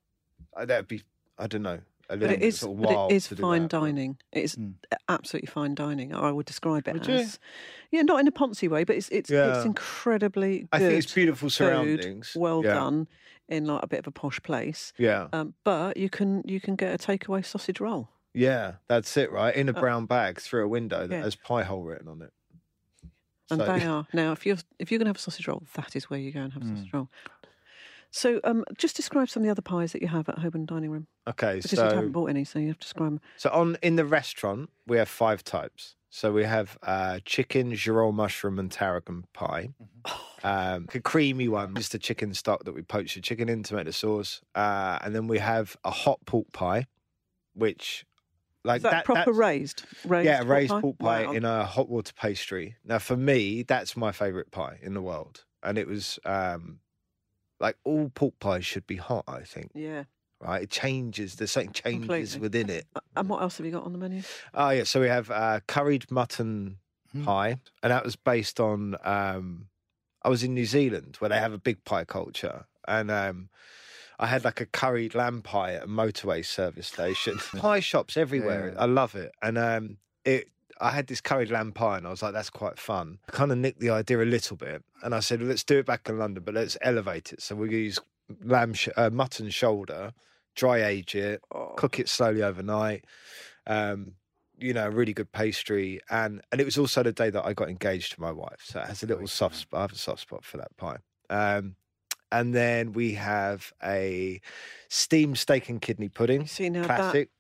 uh, 0.57 0.65
That'd 0.65 0.89
be 0.89 1.03
I 1.39 1.47
don't 1.47 1.63
know. 1.63 1.81
A 2.11 2.17
But 2.17 2.21
little 2.21 2.35
it 2.37 2.41
bit 2.41 2.55
sort 2.55 2.79
of 2.79 2.83
but 2.85 3.11
it 3.13 3.15
is 3.17 3.27
fine 3.29 3.63
that, 3.63 3.71
dining. 3.71 4.17
It 4.33 4.45
is 4.45 4.57
Mm. 4.57 4.75
absolutely 5.11 5.49
fine 5.49 5.75
dining. 5.75 6.15
I 6.15 6.33
would 6.33 6.47
describe 6.47 6.89
it 6.89 6.95
Would 6.95 7.07
you? 7.07 7.15
as. 7.17 7.39
Yeah, 7.91 8.01
not 8.01 8.19
in 8.21 8.27
a 8.27 8.33
poncy 8.33 8.67
way, 8.67 8.85
but 8.85 8.97
it's 8.97 9.11
it's 9.11 9.29
Yeah. 9.29 9.57
it's 9.57 9.67
incredibly 9.67 10.61
good. 10.61 10.69
I 10.73 10.79
think 10.79 10.93
it's 11.05 11.13
beautiful 11.13 11.49
food, 11.49 11.53
surroundings. 11.53 12.33
well 12.35 12.65
yeah. 12.65 12.73
done, 12.75 13.09
in 13.47 13.67
like 13.67 13.83
a 13.83 13.87
bit 13.87 13.99
of 13.99 14.07
a 14.07 14.11
posh 14.11 14.43
place. 14.43 14.95
Yeah. 14.97 15.29
Um, 15.35 15.53
but 15.65 15.99
you 15.99 16.09
can 16.09 16.43
you 16.47 16.61
can 16.61 16.77
get 16.77 16.95
a 16.95 16.99
takeaway 16.99 17.45
sausage 17.45 17.79
roll. 17.79 18.09
Yeah, 18.35 18.75
that's 18.89 19.17
it, 19.17 19.33
right? 19.33 19.55
In 19.55 19.69
a 19.69 19.73
Uh, 19.73 19.81
brown 19.81 20.07
bag 20.07 20.41
through 20.41 20.65
a 20.65 20.69
window 20.69 21.07
that 21.07 21.15
yeah. 21.17 21.23
has 21.23 21.35
pie 21.35 21.65
hole 21.65 21.83
written 21.83 22.09
on 22.09 22.23
it. 22.23 22.33
And 23.51 23.61
So- 23.61 23.67
they 23.67 23.85
are 23.87 24.07
now. 24.13 24.33
If 24.33 24.45
you're 24.47 24.59
if 24.79 24.91
you're 24.91 24.99
going 24.99 25.07
to 25.07 25.11
have 25.11 25.17
a 25.17 25.21
sausage 25.21 25.49
roll, 25.49 25.63
that 25.75 25.97
is 25.97 26.11
where 26.11 26.21
you 26.21 26.33
go 26.33 26.41
and 26.41 26.53
have 26.53 26.63
a 26.63 26.65
Mm. 26.67 26.77
sausage 26.77 26.93
roll. 26.93 27.09
So, 28.11 28.41
um, 28.45 28.65
just 28.79 28.97
describe 28.97 29.29
some 29.29 29.43
of 29.43 29.45
the 29.47 29.51
other 29.51 29.61
pies 29.63 29.93
that 29.93 30.01
you 30.01 30.09
have 30.09 30.29
at 30.31 30.39
Holborn 30.39 30.65
Dining 30.65 30.91
Room 30.91 31.09
Okay, 31.27 31.57
because 31.57 31.73
you 31.75 31.79
haven't 31.81 32.13
bought 32.13 32.31
any, 32.31 32.43
so 32.43 32.59
you 32.59 32.69
have 32.69 32.79
to 32.79 32.85
describe 32.87 33.11
them. 33.11 33.21
so 33.37 33.51
on 33.51 33.77
in 33.83 33.97
the 33.97 34.05
restaurant 34.07 34.71
we 34.87 34.97
have 34.97 35.09
five 35.11 35.45
types. 35.45 35.95
So 36.11 36.33
we 36.33 36.45
have 36.45 36.79
uh, 36.83 37.21
chicken, 37.27 37.73
girolle 37.73 38.15
mushroom, 38.15 38.59
and 38.59 38.73
tarragon 38.73 39.27
pie. 39.35 39.75
Um, 40.43 40.87
a 40.95 41.01
creamy 41.01 41.49
one, 41.49 41.75
just 41.75 41.95
a 41.95 41.99
chicken 41.99 42.33
stock 42.33 42.65
that 42.65 42.73
we 42.73 42.81
poach 42.81 43.15
the 43.15 43.21
chicken 43.21 43.51
in, 43.51 43.63
tomato 43.63 43.91
sauce, 43.91 44.41
uh, 44.55 44.99
and 45.03 45.15
then 45.15 45.27
we 45.27 45.39
have 45.39 45.77
a 45.85 45.91
hot 45.91 46.19
pork 46.25 46.51
pie, 46.55 46.87
which 47.53 48.07
like 48.69 48.77
Is 48.79 48.83
that, 48.85 48.91
that 48.93 49.05
proper 49.05 49.21
that's- 49.33 49.37
raised? 49.37 49.83
raised 50.05 50.27
yeah, 50.27 50.43
raised 50.45 50.71
pork 50.81 50.99
pie 50.99 51.27
Wow. 51.27 51.33
in 51.33 51.45
a 51.45 51.65
hot 51.65 51.89
water 51.89 52.13
pastry. 52.15 52.77
Now, 52.85 52.99
for 53.01 53.17
me, 53.17 53.63
that's 53.65 53.97
my 53.97 54.13
favourite 54.13 54.51
pie 54.53 54.79
in 54.83 54.95
the 54.95 55.03
world, 55.03 55.45
and 55.63 55.77
it 55.79 55.89
was 55.89 56.19
um, 56.25 56.79
like 57.59 57.77
all 57.85 58.11
pork 58.15 58.35
pies 58.39 58.65
should 58.65 58.87
be 58.87 58.97
hot. 58.97 59.25
I 59.27 59.41
think, 59.43 59.73
Yeah. 59.75 60.05
right? 60.41 60.63
It 60.63 60.71
changes. 60.71 61.35
There's 61.37 61.51
something 61.51 61.73
changes 61.73 62.35
Completely. 62.35 62.41
within 62.41 62.71
it. 62.71 62.87
And 63.17 63.29
what 63.29 63.43
else 63.43 63.57
have 63.59 63.67
you 63.67 63.73
got 63.73 63.83
on 63.85 63.93
the 63.93 63.99
menu? 63.99 64.23
Oh 64.55 64.71
yeah, 64.71 64.85
so 64.85 65.01
we 65.01 65.09
have 65.09 65.31
uh, 65.31 65.61
curried 65.67 66.11
mutton 66.11 66.79
Hmm. 67.13 67.25
pie, 67.25 67.57
and 67.83 67.91
that 67.91 68.05
was 68.05 68.17
based 68.17 68.61
on. 68.61 68.95
Um, 69.03 69.69
I 70.23 70.29
was 70.29 70.43
in 70.45 70.53
New 70.53 70.67
Zealand 70.67 71.17
where 71.21 71.31
they 71.31 71.39
have 71.39 71.55
a 71.55 71.59
big 71.59 71.83
pie 71.85 72.05
culture, 72.05 72.67
and 72.87 73.11
um, 73.11 73.49
I 74.19 74.27
had 74.27 74.45
like 74.45 74.61
a 74.61 74.67
curried 74.67 75.15
lamb 75.15 75.43
pie 75.43 75.75
at 75.75 75.85
a 75.85 75.87
motorway 75.87 76.45
service 76.45 76.89
station. 76.89 77.39
pie 77.57 77.81
shops 77.81 78.17
everywhere. 78.17 78.73
Yeah. 78.75 78.83
I 78.83 78.87
love 78.87 79.15
it, 79.15 79.33
and 79.43 79.59
um, 79.59 79.99
it. 80.25 80.49
I 80.81 80.91
had 80.91 81.09
this 81.09 81.21
curried 81.21 81.51
lamb 81.51 81.73
pie, 81.73 81.99
and 81.99 82.07
I 82.07 82.11
was 82.11 82.23
like, 82.23 82.33
"That's 82.33 82.51
quite 82.51 82.79
fun." 82.79 83.19
I 83.29 83.33
kind 83.33 83.51
of 83.53 83.59
nicked 83.59 83.81
the 83.81 83.91
idea 83.91 84.23
a 84.23 84.25
little 84.25 84.57
bit, 84.57 84.83
and 85.03 85.15
I 85.15 85.21
said, 85.21 85.43
"Let's 85.43 85.65
do 85.65 85.79
it 85.79 85.87
back 85.87 86.09
in 86.09 86.19
London, 86.19 86.43
but 86.45 86.55
let's 86.55 86.77
elevate 86.81 87.33
it." 87.33 87.43
So 87.43 87.55
we 87.57 87.71
use 87.71 87.99
lamb, 88.45 88.75
sh- 88.75 88.89
uh, 88.97 89.11
mutton 89.11 89.51
shoulder, 89.51 90.13
dry 90.55 90.85
age 90.85 91.15
it, 91.15 91.41
Oh, 91.53 91.75
cook 91.77 91.99
it 91.99 92.09
slowly 92.09 92.43
overnight. 92.43 93.05
Um, 93.67 94.13
you 94.61 94.73
know, 94.75 94.89
really 94.89 95.13
good 95.13 95.31
pastry, 95.33 96.01
and 96.11 96.43
and 96.51 96.61
it 96.61 96.65
was 96.65 96.79
also 96.79 97.03
the 97.03 97.13
day 97.13 97.31
that 97.31 97.45
I 97.45 97.53
got 97.55 97.69
engaged 97.69 98.15
to 98.15 98.21
my 98.21 98.33
wife, 98.33 98.61
so 98.65 98.81
it 98.81 98.87
has 98.87 99.03
a 99.03 99.07
little 99.07 99.29
soft 99.29 99.57
spot. 99.57 99.79
I 99.79 99.83
have 99.83 99.93
a 99.93 99.97
soft 99.97 100.21
spot 100.23 100.45
for 100.45 100.57
that 100.57 100.77
pie. 100.77 100.97
Um, 101.31 101.77
and 102.33 102.55
then 102.55 102.93
we 102.93 103.15
have 103.15 103.73
a 103.83 104.41
steamed 104.89 105.39
steak 105.39 105.69
and 105.69 105.81
kidney 105.81 106.09
pudding, 106.09 106.47
see 106.47 106.69
now 106.71 106.87
that 106.87 106.97
classic. 106.97 107.31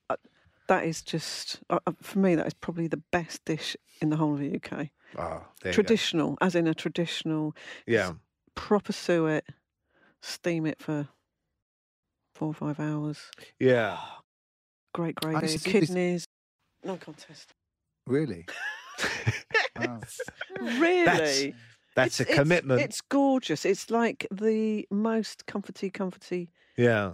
that 0.69 0.85
is 0.85 1.03
just 1.03 1.61
uh, 1.71 1.79
uh, 1.87 1.93
for 2.03 2.19
me 2.19 2.35
that 2.35 2.47
is 2.47 2.55
probably 2.55 2.87
the 2.89 3.03
best 3.13 3.45
dish 3.45 3.77
in 4.01 4.11
the 4.11 4.17
whole 4.17 4.35
of 4.35 4.41
the 4.41 4.55
UK. 4.57 4.89
Oh, 5.17 5.19
there 5.19 5.27
you 5.27 5.43
go. 5.63 5.73
Traditional, 5.73 6.39
as 6.41 6.55
in 6.55 6.67
a 6.67 6.75
traditional 6.75 7.55
Yeah, 7.87 8.13
proper 8.55 8.93
suet, 8.93 9.45
steam 10.23 10.67
it 10.67 10.79
for 10.81 11.09
four 12.35 12.49
or 12.49 12.55
five 12.55 12.79
hours. 12.81 13.31
yeah. 13.59 13.99
Great 14.95 15.17
I 15.23 15.31
gravy, 15.31 15.49
see 15.49 15.71
this- 15.71 15.89
kidneys. 15.89 16.25
No 16.85 16.97
contest. 16.97 17.53
Really? 18.07 18.47
Wow. 19.79 20.01
Really? 20.61 21.05
That's 21.05 21.45
It's- 22.07 22.21
a 22.21 22.25
commitment. 22.25 22.81
It's, 22.81 23.01
gorgeous. 23.01 23.65
It's 23.65 23.91
like 23.91 24.27
the 24.31 24.87
most 24.91 25.47
comforty, 25.47 25.91
comforty, 25.93 26.49
yeah, 26.77 27.13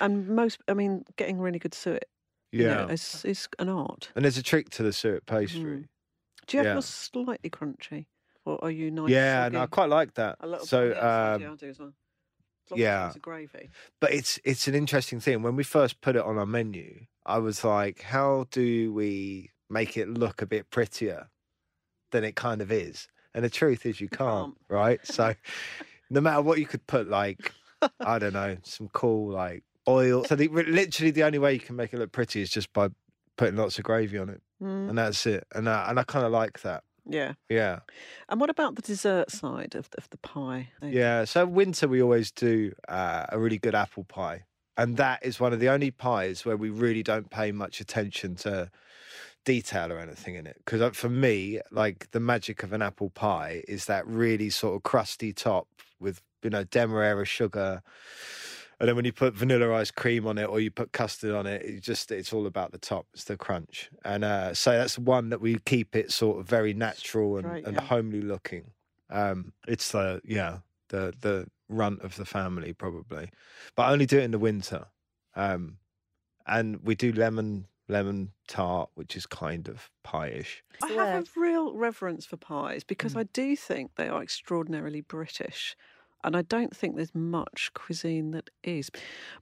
and 0.00 0.28
most. 0.28 0.60
I 0.68 0.74
mean, 0.74 1.04
getting 1.16 1.38
really 1.38 1.58
good 1.58 1.74
suet. 1.74 2.04
you 2.52 2.64
yeah. 2.64 2.74
know, 2.74 2.86
is 2.88 3.24
is 3.24 3.48
an 3.58 3.68
art. 3.68 4.10
and 4.14 4.24
there's 4.24 4.38
a 4.38 4.42
trick 4.42 4.70
to 4.70 4.82
the 4.82 4.92
suet 4.92 5.26
pastry. 5.26 5.60
Mm. 5.62 5.88
Do 6.46 6.56
you 6.56 6.58
have 6.58 6.66
Yeah. 6.66 6.72
yours 6.74 6.86
slightly 6.86 7.50
crunchy, 7.50 8.06
or 8.44 8.62
are 8.64 8.70
you 8.70 8.90
nice? 8.90 9.10
Yeah, 9.10 9.44
soggy? 9.44 9.54
no, 9.56 9.62
I 9.62 9.66
quite 9.66 9.88
like 9.88 10.14
that. 10.14 10.36
a 10.40 10.46
little 10.46 10.66
So, 10.66 10.88
bit, 10.88 10.96
yeah, 10.96 11.32
um, 11.34 11.42
yeah, 11.42 11.52
I 11.52 11.54
do 11.54 11.68
as 11.68 11.78
well. 11.78 11.92
As 12.72 12.78
yeah. 12.78 13.08
as 13.08 13.16
gravy. 13.16 13.68
but 14.00 14.12
it's 14.12 14.38
it's 14.44 14.68
an 14.68 14.74
interesting 14.74 15.18
thing. 15.20 15.42
When 15.42 15.56
we 15.56 15.64
first 15.64 16.00
put 16.00 16.14
it 16.16 16.22
on 16.22 16.38
our 16.38 16.46
menu, 16.46 17.06
I 17.26 17.38
was 17.38 17.64
like, 17.64 18.02
how 18.02 18.46
do 18.50 18.92
we 18.92 19.50
make 19.68 19.96
it 19.96 20.08
look 20.08 20.40
a 20.42 20.46
bit 20.46 20.70
prettier 20.70 21.28
than 22.12 22.22
it 22.24 22.34
kind 22.36 22.60
of 22.60 22.70
is? 22.72 23.08
And 23.34 23.44
the 23.44 23.50
truth 23.50 23.86
is, 23.86 24.00
you 24.00 24.08
can't, 24.08 24.54
can't. 24.54 24.56
right? 24.68 25.06
So, 25.06 25.34
no 26.10 26.20
matter 26.20 26.42
what 26.42 26.58
you 26.58 26.66
could 26.66 26.86
put, 26.86 27.08
like 27.08 27.52
I 28.00 28.18
don't 28.18 28.32
know, 28.32 28.56
some 28.62 28.88
cool 28.92 29.32
like 29.32 29.62
oil. 29.88 30.24
So, 30.24 30.34
the, 30.36 30.48
literally, 30.48 31.10
the 31.10 31.22
only 31.24 31.38
way 31.38 31.54
you 31.54 31.60
can 31.60 31.76
make 31.76 31.92
it 31.92 31.98
look 31.98 32.12
pretty 32.12 32.42
is 32.42 32.50
just 32.50 32.72
by 32.72 32.88
putting 33.36 33.56
lots 33.56 33.78
of 33.78 33.84
gravy 33.84 34.18
on 34.18 34.28
it, 34.30 34.42
Mm, 34.62 34.90
and 34.90 34.98
that's 34.98 35.24
it. 35.26 35.46
And 35.54 35.68
I, 35.68 35.88
and 35.88 35.98
I 35.98 36.02
kind 36.02 36.26
of 36.26 36.32
like 36.32 36.60
that. 36.62 36.82
yeah. 37.06 37.32
Yeah, 37.48 37.80
And 38.28 38.38
what 38.40 38.50
about 38.50 38.74
the 38.76 38.82
dessert 38.82 39.30
side 39.30 39.74
of 39.74 39.88
of 39.96 40.10
the 40.10 40.18
pie? 40.18 40.70
Yeah. 40.82 41.24
So 41.24 41.46
winter 41.46 41.88
we 41.88 42.02
always 42.02 42.30
do 42.30 42.72
uh, 42.88 43.26
a 43.30 43.38
really 43.38 43.58
good 43.58 43.74
apple 43.74 44.04
pie, 44.04 44.44
and 44.76 44.96
that 44.98 45.24
is 45.24 45.40
one 45.40 45.52
of 45.54 45.60
the 45.60 45.68
only 45.70 45.90
pies 45.92 46.44
where 46.44 46.56
we 46.58 46.68
really 46.68 47.02
don't 47.02 47.30
pay 47.30 47.52
much 47.52 47.80
attention 47.80 48.34
to 48.36 48.70
detail 49.44 49.92
or 49.92 49.98
anything 49.98 50.34
in 50.34 50.46
it. 50.46 50.56
Because 50.64 50.96
for 50.96 51.08
me, 51.08 51.60
like 51.70 52.10
the 52.10 52.20
magic 52.20 52.62
of 52.62 52.72
an 52.72 52.82
apple 52.82 53.10
pie 53.10 53.62
is 53.68 53.86
that 53.86 54.06
really 54.06 54.50
sort 54.50 54.76
of 54.76 54.82
crusty 54.82 55.32
top 55.32 55.68
with 55.98 56.20
you 56.42 56.50
know 56.50 56.64
demerara 56.64 57.24
sugar. 57.24 57.82
And 58.78 58.88
then 58.88 58.96
when 58.96 59.04
you 59.04 59.12
put 59.12 59.34
vanilla 59.34 59.74
ice 59.74 59.90
cream 59.90 60.26
on 60.26 60.38
it 60.38 60.44
or 60.48 60.58
you 60.58 60.70
put 60.70 60.92
custard 60.92 61.34
on 61.34 61.46
it, 61.46 61.62
it 61.62 61.82
just 61.82 62.10
it's 62.10 62.32
all 62.32 62.46
about 62.46 62.72
the 62.72 62.78
top. 62.78 63.06
It's 63.12 63.24
the 63.24 63.36
crunch. 63.36 63.90
And 64.04 64.24
uh, 64.24 64.54
so 64.54 64.72
that's 64.72 64.98
one 64.98 65.28
that 65.30 65.40
we 65.40 65.58
keep 65.58 65.94
it 65.94 66.10
sort 66.10 66.40
of 66.40 66.48
very 66.48 66.72
natural 66.72 67.36
and, 67.36 67.46
Straight, 67.46 67.66
and 67.66 67.78
homely 67.78 68.22
looking. 68.22 68.70
Um, 69.10 69.52
it's 69.66 69.92
the 69.92 70.22
yeah 70.24 70.58
the 70.88 71.12
the 71.20 71.46
runt 71.68 72.02
of 72.02 72.16
the 72.16 72.24
family 72.24 72.72
probably, 72.72 73.30
but 73.76 73.84
I 73.84 73.92
only 73.92 74.06
do 74.06 74.18
it 74.18 74.24
in 74.24 74.30
the 74.30 74.38
winter. 74.38 74.86
Um, 75.36 75.76
and 76.46 76.82
we 76.82 76.94
do 76.94 77.12
lemon 77.12 77.66
lemon 77.90 78.32
tart, 78.48 78.90
which 78.94 79.16
is 79.16 79.26
kind 79.26 79.68
of 79.68 79.90
pie-ish. 80.02 80.62
I 80.82 80.88
have 80.92 81.28
a 81.36 81.40
real 81.40 81.74
reverence 81.74 82.24
for 82.24 82.36
pies 82.36 82.84
because 82.84 83.16
I 83.16 83.24
do 83.24 83.56
think 83.56 83.96
they 83.96 84.08
are 84.08 84.22
extraordinarily 84.22 85.00
British. 85.00 85.76
And 86.22 86.36
I 86.36 86.42
don't 86.42 86.76
think 86.76 86.96
there's 86.96 87.14
much 87.14 87.70
cuisine 87.74 88.32
that 88.32 88.50
is. 88.62 88.90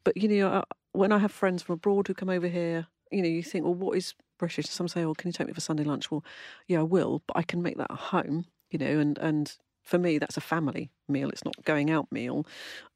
But, 0.04 0.16
you 0.16 0.28
know, 0.28 0.48
uh, 0.48 0.62
when 0.92 1.12
I 1.12 1.18
have 1.18 1.32
friends 1.32 1.62
from 1.62 1.74
abroad 1.74 2.06
who 2.06 2.14
come 2.14 2.30
over 2.30 2.46
here, 2.48 2.86
you 3.10 3.20
know, 3.20 3.28
you 3.28 3.42
think, 3.42 3.64
well, 3.64 3.74
what 3.74 3.96
is 3.96 4.14
British? 4.38 4.66
Some 4.66 4.86
say, 4.86 5.04
oh, 5.04 5.14
can 5.14 5.28
you 5.28 5.32
take 5.32 5.48
me 5.48 5.52
for 5.52 5.60
Sunday 5.60 5.82
lunch? 5.82 6.10
Well, 6.10 6.24
yeah, 6.68 6.80
I 6.80 6.84
will, 6.84 7.22
but 7.26 7.36
I 7.36 7.42
can 7.42 7.62
make 7.62 7.78
that 7.78 7.90
at 7.90 7.98
home, 7.98 8.46
you 8.70 8.78
know, 8.78 8.98
and, 8.98 9.18
and 9.18 9.52
for 9.82 9.98
me, 9.98 10.18
that's 10.18 10.36
a 10.36 10.40
family 10.40 10.90
meal. 11.08 11.30
It's 11.30 11.44
not 11.44 11.64
going 11.64 11.90
out 11.90 12.12
meal. 12.12 12.46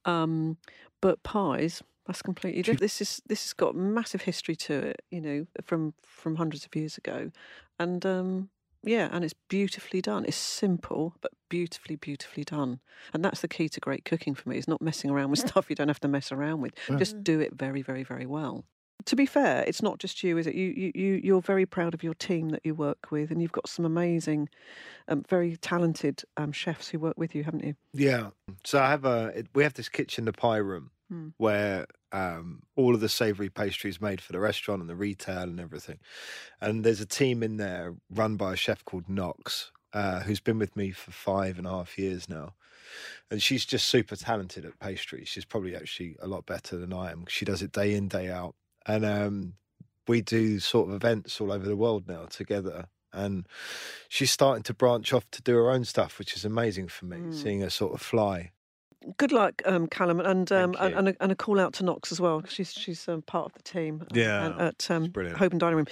Um, 0.05 0.59
but 1.01 1.23
pies, 1.25 1.83
that's 2.07 2.23
completely 2.23 2.63
different. 2.63 2.81
This 2.81 3.01
is 3.01 3.23
this 3.27 3.45
has 3.45 3.53
got 3.53 3.77
massive 3.77 4.23
history 4.23 4.57
to 4.57 4.75
it, 4.75 5.03
you 5.11 5.21
know, 5.21 5.47
from 5.63 5.95
from 6.03 6.37
hundreds 6.37 6.65
of 6.67 6.75
years 6.75 6.99
ago, 6.99 7.31
and 7.79 8.05
um, 8.05 8.49
yeah, 8.83 9.09
and 9.13 9.25
it's 9.25 9.35
beautifully 9.49 10.01
done. 10.01 10.25
It's 10.27 10.37
simple 10.37 11.15
but 11.21 11.33
beautifully, 11.49 11.97
beautifully 11.97 12.45
done, 12.45 12.81
and 13.13 13.25
that's 13.25 13.41
the 13.41 13.49
key 13.49 13.69
to 13.69 13.81
great 13.81 14.05
cooking 14.05 14.35
for 14.35 14.49
me. 14.49 14.59
Is 14.59 14.67
not 14.67 14.83
messing 14.83 15.11
around 15.11 15.31
with 15.31 15.41
stuff 15.49 15.71
you 15.71 15.77
don't 15.77 15.89
have 15.89 16.01
to 16.01 16.09
mess 16.09 16.33
around 16.33 16.61
with. 16.61 16.73
Just 16.99 17.23
do 17.23 17.39
it 17.41 17.55
very, 17.55 17.83
very, 17.83 18.03
very 18.03 18.27
well. 18.27 18.65
To 19.07 19.17
be 19.17 19.27
fair, 19.27 19.65
it's 19.67 19.83
not 19.83 19.99
just 19.99 20.23
you, 20.23 20.39
is 20.39 20.47
it? 20.47 20.55
You, 20.55 20.73
you, 20.77 20.93
you, 20.95 21.21
you're 21.25 21.41
very 21.41 21.67
proud 21.67 21.93
of 21.93 22.05
your 22.05 22.15
team 22.15 22.51
that 22.51 22.61
you 22.63 22.73
work 22.73 23.11
with, 23.11 23.33
and 23.33 23.43
you've 23.43 23.51
got 23.51 23.69
some 23.69 23.85
amazing, 23.85 24.49
um, 25.09 25.25
very 25.29 25.57
talented 25.57 26.23
um, 26.37 26.53
chefs 26.53 26.89
who 26.89 27.01
work 27.01 27.15
with 27.17 27.35
you, 27.35 27.43
haven't 27.43 27.65
you? 27.65 27.75
Yeah. 27.93 28.31
So 28.65 28.81
I 28.81 28.91
have 28.91 29.05
a 29.05 29.45
we 29.55 29.65
have 29.65 29.75
this 29.75 29.89
kitchen 29.89 30.25
the 30.25 30.33
pie 30.33 30.59
room 30.59 30.91
Hmm. 31.13 31.29
where 31.37 31.87
um, 32.11 32.63
all 32.75 32.95
of 32.95 33.01
the 33.03 33.09
savoury 33.11 33.51
pastries 33.51 34.01
made 34.01 34.23
for 34.23 34.33
the 34.33 34.41
restaurant 34.41 34.81
and 34.81 34.89
the 34.89 34.97
retail 34.97 35.43
and 35.43 35.61
everything. 35.61 35.99
And 36.59 36.85
there's 36.85 37.03
a 37.03 37.07
team 37.07 37.43
in 37.43 37.59
there 37.59 37.95
run 38.09 38.37
by 38.37 38.55
a 38.55 38.57
chef 38.57 38.83
called 38.87 39.11
Knox, 39.11 39.73
uh, 39.93 40.21
who's 40.21 40.41
been 40.41 40.59
with 40.59 40.75
me 40.75 40.91
for 40.91 41.11
five 41.11 41.59
and 41.59 41.67
a 41.67 41.71
half 41.71 41.99
years 41.99 42.31
now. 42.31 42.55
And 43.31 43.43
she's 43.43 43.67
just 43.67 43.89
super 43.89 44.17
talented 44.17 44.65
at 44.65 44.79
pastry. 44.81 45.25
She's 45.27 45.45
probably 45.45 45.77
actually 45.77 46.17
a 46.23 46.27
lot 46.27 46.47
better 46.47 46.79
than 46.79 46.95
I 46.95 47.11
am. 47.11 47.27
She 47.29 47.45
does 47.45 47.61
it 47.61 47.73
day 47.73 47.95
in, 47.95 48.09
day 48.09 48.31
out. 48.31 48.55
And 48.87 49.05
um, 49.05 49.55
we 50.09 50.23
do 50.23 50.61
sort 50.61 50.89
of 50.89 50.95
events 50.95 51.43
all 51.43 51.53
over 51.53 51.67
the 51.67 51.77
world 51.77 52.09
now 52.09 52.25
together. 52.25 52.87
And 53.13 53.47
she's 54.09 54.31
starting 54.31 54.63
to 54.63 54.73
branch 54.75 55.13
off 55.13 55.31
to 55.33 55.43
do 55.43 55.55
her 55.57 55.71
own 55.71 55.85
stuff, 55.85 56.19
which 56.19 56.35
is 56.35 56.47
amazing 56.47 56.89
for 56.89 57.05
me, 57.05 57.19
Mm. 57.19 57.35
seeing 57.35 57.61
her 57.61 57.69
sort 57.71 57.93
of 57.93 58.01
fly. 58.01 58.53
Good 59.19 59.33
luck, 59.33 59.63
um, 59.65 59.87
Calum, 59.87 60.21
and 60.21 60.51
um, 60.53 60.75
and, 60.79 60.95
and, 60.95 61.09
a, 61.09 61.17
and 61.21 61.33
a 61.33 61.35
call 61.35 61.59
out 61.61 61.73
to 61.75 61.85
Knox 61.85 62.13
as 62.13 62.21
well. 62.21 62.41
'cause 62.41 62.53
She's 62.53 62.73
she's 62.73 63.09
um, 63.09 63.23
part 63.23 63.47
of 63.47 63.53
the 63.55 63.63
team. 63.63 64.03
uh, 64.03 64.07
Yeah, 64.15 64.47
and 64.47 64.61
at 64.61 64.91
um, 64.91 65.07
brilliant. 65.11 65.39
Holborn 65.39 65.59
Dining 65.59 65.77
Room. 65.77 65.87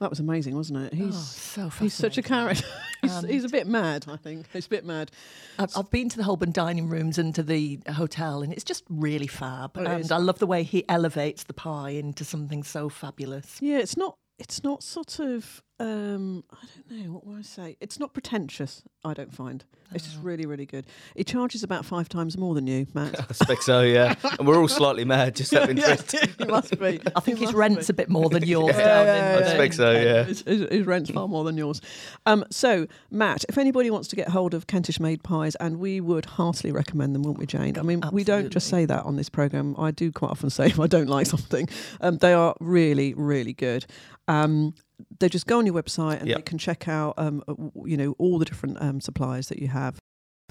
That 0.00 0.08
was 0.08 0.18
amazing, 0.18 0.54
wasn't 0.56 0.78
it? 0.86 0.92
Oh, 0.94 0.96
He's 1.04 1.18
so 1.28 1.68
he's 1.68 1.92
such 1.92 2.16
a 2.16 2.22
character. 2.22 2.64
he's, 3.02 3.12
Um, 3.16 3.26
he's 3.28 3.44
a 3.44 3.50
bit 3.50 3.66
mad, 3.66 4.06
I 4.08 4.16
think. 4.16 4.46
He's 4.50 4.64
a 4.64 4.68
bit 4.70 4.84
mad. 4.86 5.10
I've, 5.58 5.70
I've 5.76 5.90
been 5.90 6.08
to 6.08 6.16
the 6.16 6.22
Holborn 6.24 6.52
dining 6.52 6.88
rooms 6.88 7.18
and 7.18 7.34
to 7.34 7.42
the 7.42 7.80
hotel, 7.92 8.40
and 8.42 8.50
it's 8.52 8.64
just 8.64 8.84
really 8.88 9.26
fab. 9.26 9.72
Oh, 9.76 9.84
and 9.84 10.00
is 10.00 10.10
I 10.10 10.16
love 10.16 10.38
the 10.38 10.46
way 10.46 10.62
he 10.62 10.88
elevates 10.88 11.44
the 11.44 11.52
pie 11.52 11.90
into 11.90 12.24
something 12.24 12.62
so 12.62 12.88
fabulous. 12.88 13.58
Yeah, 13.60 13.78
it's 13.78 13.96
not. 13.96 14.14
It's 14.38 14.64
not 14.64 14.82
sort 14.82 15.18
of. 15.18 15.62
Um, 15.80 16.44
I 16.52 16.56
don't 16.90 17.06
know 17.06 17.12
what 17.14 17.26
would 17.26 17.38
I 17.38 17.42
say. 17.42 17.76
It's 17.80 17.98
not 17.98 18.12
pretentious. 18.12 18.82
I 19.02 19.14
don't 19.14 19.34
find. 19.34 19.64
It's 19.94 20.04
just 20.04 20.18
really, 20.22 20.44
really 20.44 20.66
good. 20.66 20.84
He 21.16 21.24
charges 21.24 21.62
about 21.64 21.86
five 21.86 22.06
times 22.08 22.36
more 22.36 22.54
than 22.54 22.66
you, 22.66 22.86
Matt. 22.92 23.18
I 23.30 23.32
suspect 23.32 23.62
so, 23.64 23.80
yeah. 23.80 24.14
And 24.38 24.46
we're 24.46 24.58
all 24.58 24.68
slightly 24.68 25.06
mad, 25.06 25.34
just 25.34 25.54
out 25.54 25.64
of 25.64 25.70
interest. 25.70 26.14
must 26.46 26.78
be. 26.78 27.00
I 27.16 27.20
think 27.20 27.38
He 27.38 27.46
his 27.46 27.54
rent's 27.54 27.86
be. 27.88 27.92
a 27.92 27.94
bit 27.94 28.10
more 28.10 28.28
than 28.28 28.42
yours 28.46 28.76
Yeah, 28.76 28.84
down 28.84 29.06
yeah, 29.06 29.30
in 29.30 29.36
I 29.36 29.38
the- 29.40 29.44
suspect 29.48 29.74
so, 29.74 29.90
yeah. 29.92 30.24
His, 30.24 30.42
his, 30.42 30.68
his 30.70 30.86
rent's 30.86 31.10
far 31.10 31.26
more 31.26 31.44
than 31.44 31.56
yours. 31.56 31.80
Um, 32.26 32.44
so, 32.50 32.86
Matt, 33.10 33.44
if 33.48 33.56
anybody 33.56 33.90
wants 33.90 34.06
to 34.08 34.16
get 34.16 34.28
hold 34.28 34.52
of 34.52 34.66
Kentish 34.66 34.98
Mayde 35.00 35.22
pies, 35.22 35.54
and 35.56 35.78
we 35.78 36.00
would 36.02 36.26
heartily 36.26 36.72
recommend 36.72 37.14
them, 37.14 37.22
wouldn't 37.22 37.38
we, 37.40 37.46
Jane? 37.46 37.78
I 37.78 37.82
mean, 37.82 38.02
we 38.12 38.22
don't 38.22 38.50
just 38.50 38.68
say 38.68 38.84
that 38.84 39.04
on 39.06 39.16
this 39.16 39.30
program. 39.30 39.74
I 39.78 39.92
do 39.92 40.12
quite 40.12 40.30
often 40.30 40.50
say 40.50 40.66
if 40.66 40.78
I 40.78 40.88
don't 40.88 41.08
like 41.08 41.26
something. 41.26 41.68
Um, 42.02 42.18
they 42.18 42.34
are 42.34 42.54
really, 42.60 43.14
really 43.14 43.54
good. 43.54 43.86
Um, 44.28 44.74
they 45.18 45.28
just 45.28 45.46
go 45.46 45.58
on 45.58 45.66
your 45.66 45.74
website 45.74 46.18
and 46.20 46.28
Yep. 46.28 46.36
they 46.36 46.42
can 46.42 46.58
check 46.58 46.88
out, 46.88 47.14
um, 47.18 47.42
uh, 47.48 47.54
you 47.84 47.96
know, 47.96 48.14
all 48.18 48.38
the 48.38 48.44
different 48.44 48.80
um, 48.80 49.00
suppliers 49.00 49.48
that 49.48 49.58
you 49.58 49.68
have. 49.68 49.98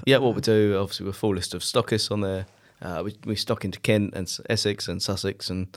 Yeah, 0.06 0.18
what 0.18 0.36
we 0.36 0.42
do, 0.42 0.78
obviously, 0.80 1.06
we're 1.06 1.10
a 1.12 1.14
full 1.14 1.36
list 1.36 1.54
of 1.54 1.62
stockists 1.62 2.10
on 2.12 2.22
there. 2.22 2.46
Uh, 2.82 3.02
we, 3.04 3.16
we 3.26 3.36
stock 3.36 3.66
into 3.66 3.80
Kent 3.82 4.14
and 4.16 4.38
Essex 4.50 4.88
and 4.88 5.02
Sussex 5.02 5.50
and 5.50 5.68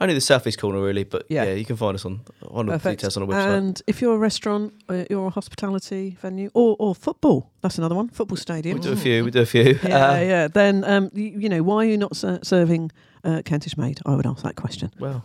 only 0.00 0.14
the 0.14 0.20
southeast 0.20 0.58
corner, 0.58 0.80
really. 0.80 1.04
But 1.04 1.26
Yeah. 1.28 1.44
yeah, 1.44 1.54
you 1.54 1.64
can 1.64 1.76
find 1.76 1.94
us 1.94 2.04
on 2.04 2.20
on 2.50 2.66
Perfect. 2.66 2.98
details 3.00 3.16
on 3.16 3.26
the 3.26 3.32
website. 3.32 3.56
And 3.58 3.82
if 3.86 4.00
you're 4.00 4.14
a 4.14 4.18
restaurant, 4.18 4.72
uh, 4.88 5.04
you're 5.10 5.26
a 5.26 5.30
hospitality 5.30 6.16
venue, 6.20 6.50
or, 6.54 6.74
or 6.78 6.94
football, 6.94 7.50
that's 7.62 7.78
another 7.78 7.94
one, 7.94 8.08
football 8.08 8.36
stadium. 8.36 8.76
we 8.78 8.82
do 8.82 8.92
a 8.92 8.96
few, 8.96 9.24
we 9.24 9.30
do 9.30 9.40
a 9.42 9.46
few. 9.46 9.78
Yeah, 9.84 10.10
Uh, 10.10 10.18
yeah. 10.20 10.48
Then 10.48 10.84
um, 10.84 11.10
you, 11.14 11.38
you 11.40 11.48
know, 11.48 11.62
why 11.62 11.76
are 11.84 11.88
you 11.88 11.98
not 11.98 12.16
ser- 12.16 12.40
serving 12.42 12.90
uh, 13.24 13.42
Kentish 13.44 13.76
Mayde? 13.76 14.00
I 14.06 14.14
would 14.16 14.26
ask 14.26 14.42
that 14.42 14.56
question. 14.56 14.90
Well, 14.98 15.24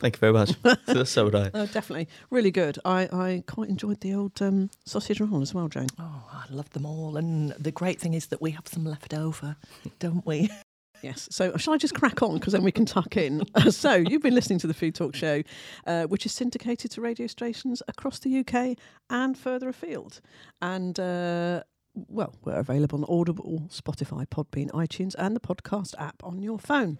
thank 0.00 0.16
you 0.16 0.20
very 0.20 0.32
much. 0.32 0.54
so, 0.86 1.04
so 1.04 1.24
would 1.26 1.34
I. 1.34 1.50
Oh, 1.54 1.66
definitely, 1.66 2.08
really 2.30 2.50
good. 2.50 2.78
I, 2.84 3.02
I 3.12 3.44
quite 3.46 3.68
enjoyed 3.68 4.00
the 4.00 4.14
old 4.14 4.40
um, 4.42 4.70
sausage 4.84 5.20
roll 5.20 5.42
as 5.42 5.54
well, 5.54 5.68
Jane. 5.68 5.88
Oh, 5.98 6.24
I 6.32 6.44
love 6.50 6.70
them 6.70 6.86
all. 6.86 7.16
And 7.16 7.52
the 7.52 7.70
great 7.70 8.00
thing 8.00 8.14
is 8.14 8.26
that 8.28 8.42
we 8.42 8.50
have 8.52 8.66
some 8.66 8.84
left 8.84 9.14
over, 9.14 9.56
don't 9.98 10.26
we? 10.26 10.50
Yes. 11.02 11.28
So 11.30 11.56
shall 11.56 11.72
I 11.72 11.78
just 11.78 11.94
crack 11.94 12.22
on 12.22 12.34
because 12.34 12.52
then 12.52 12.62
we 12.62 12.72
can 12.72 12.84
tuck 12.84 13.16
in. 13.16 13.42
so 13.70 13.94
you've 13.94 14.20
been 14.20 14.34
listening 14.34 14.58
to 14.58 14.66
the 14.66 14.74
Food 14.74 14.94
Talk 14.94 15.14
Show, 15.14 15.42
uh, 15.86 16.04
which 16.04 16.26
is 16.26 16.32
syndicated 16.32 16.90
to 16.90 17.00
radio 17.00 17.26
stations 17.26 17.82
across 17.88 18.18
the 18.18 18.40
UK 18.40 18.76
and 19.08 19.36
further 19.38 19.68
afield, 19.68 20.20
and. 20.60 21.00
Uh, 21.00 21.62
well, 22.06 22.32
we're 22.44 22.54
available 22.54 23.00
on 23.00 23.20
Audible, 23.20 23.68
Spotify, 23.68 24.24
Podbean, 24.24 24.70
iTunes, 24.70 25.16
and 25.18 25.34
the 25.34 25.40
podcast 25.40 25.94
app 25.98 26.22
on 26.22 26.40
your 26.40 26.56
phone. 26.56 26.98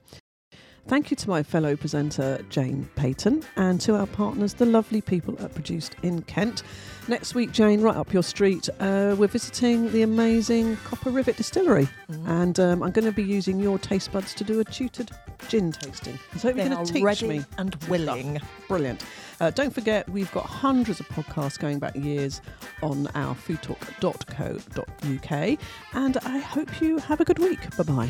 Thank 0.86 1.10
you 1.10 1.16
to 1.18 1.28
my 1.28 1.42
fellow 1.42 1.76
presenter, 1.76 2.42
Jane 2.48 2.88
Peyton, 2.96 3.44
and 3.56 3.80
to 3.82 3.94
our 3.94 4.06
partners, 4.06 4.54
the 4.54 4.66
lovely 4.66 5.00
people 5.00 5.36
at 5.40 5.54
Produced 5.54 5.94
in 6.02 6.22
Kent. 6.22 6.64
Next 7.06 7.34
week, 7.34 7.52
Jane, 7.52 7.80
right 7.80 7.94
up 7.94 8.12
your 8.12 8.24
street, 8.24 8.68
uh, 8.80 9.14
we're 9.16 9.28
visiting 9.28 9.92
the 9.92 10.02
amazing 10.02 10.76
Copper 10.84 11.10
Rivet 11.10 11.36
Distillery, 11.36 11.88
and 12.26 12.58
um, 12.58 12.82
I'm 12.82 12.90
going 12.90 13.04
to 13.04 13.12
be 13.12 13.22
using 13.22 13.60
your 13.60 13.78
taste 13.78 14.10
buds 14.10 14.34
to 14.34 14.42
do 14.42 14.58
a 14.60 14.64
tutored 14.64 15.10
gin 15.48 15.70
tasting. 15.72 16.18
So 16.38 16.48
you're 16.48 16.68
going 16.68 16.84
to 16.84 16.92
teach 16.92 17.02
ready 17.04 17.28
me. 17.28 17.44
and 17.58 17.74
willing. 17.88 18.40
Brilliant. 18.68 19.04
Uh, 19.40 19.50
don't 19.50 19.72
forget, 19.72 20.08
we've 20.08 20.30
got 20.32 20.46
hundreds 20.46 21.00
of 21.00 21.08
podcasts 21.08 21.58
going 21.58 21.78
back 21.78 21.94
years 21.96 22.40
on 22.82 23.06
our 23.14 23.34
foodtalk.co.uk, 23.34 25.58
and 25.94 26.16
I 26.24 26.38
hope 26.38 26.80
you 26.80 26.98
have 26.98 27.20
a 27.20 27.24
good 27.24 27.38
week. 27.38 27.76
Bye 27.76 27.84
bye. 27.84 28.08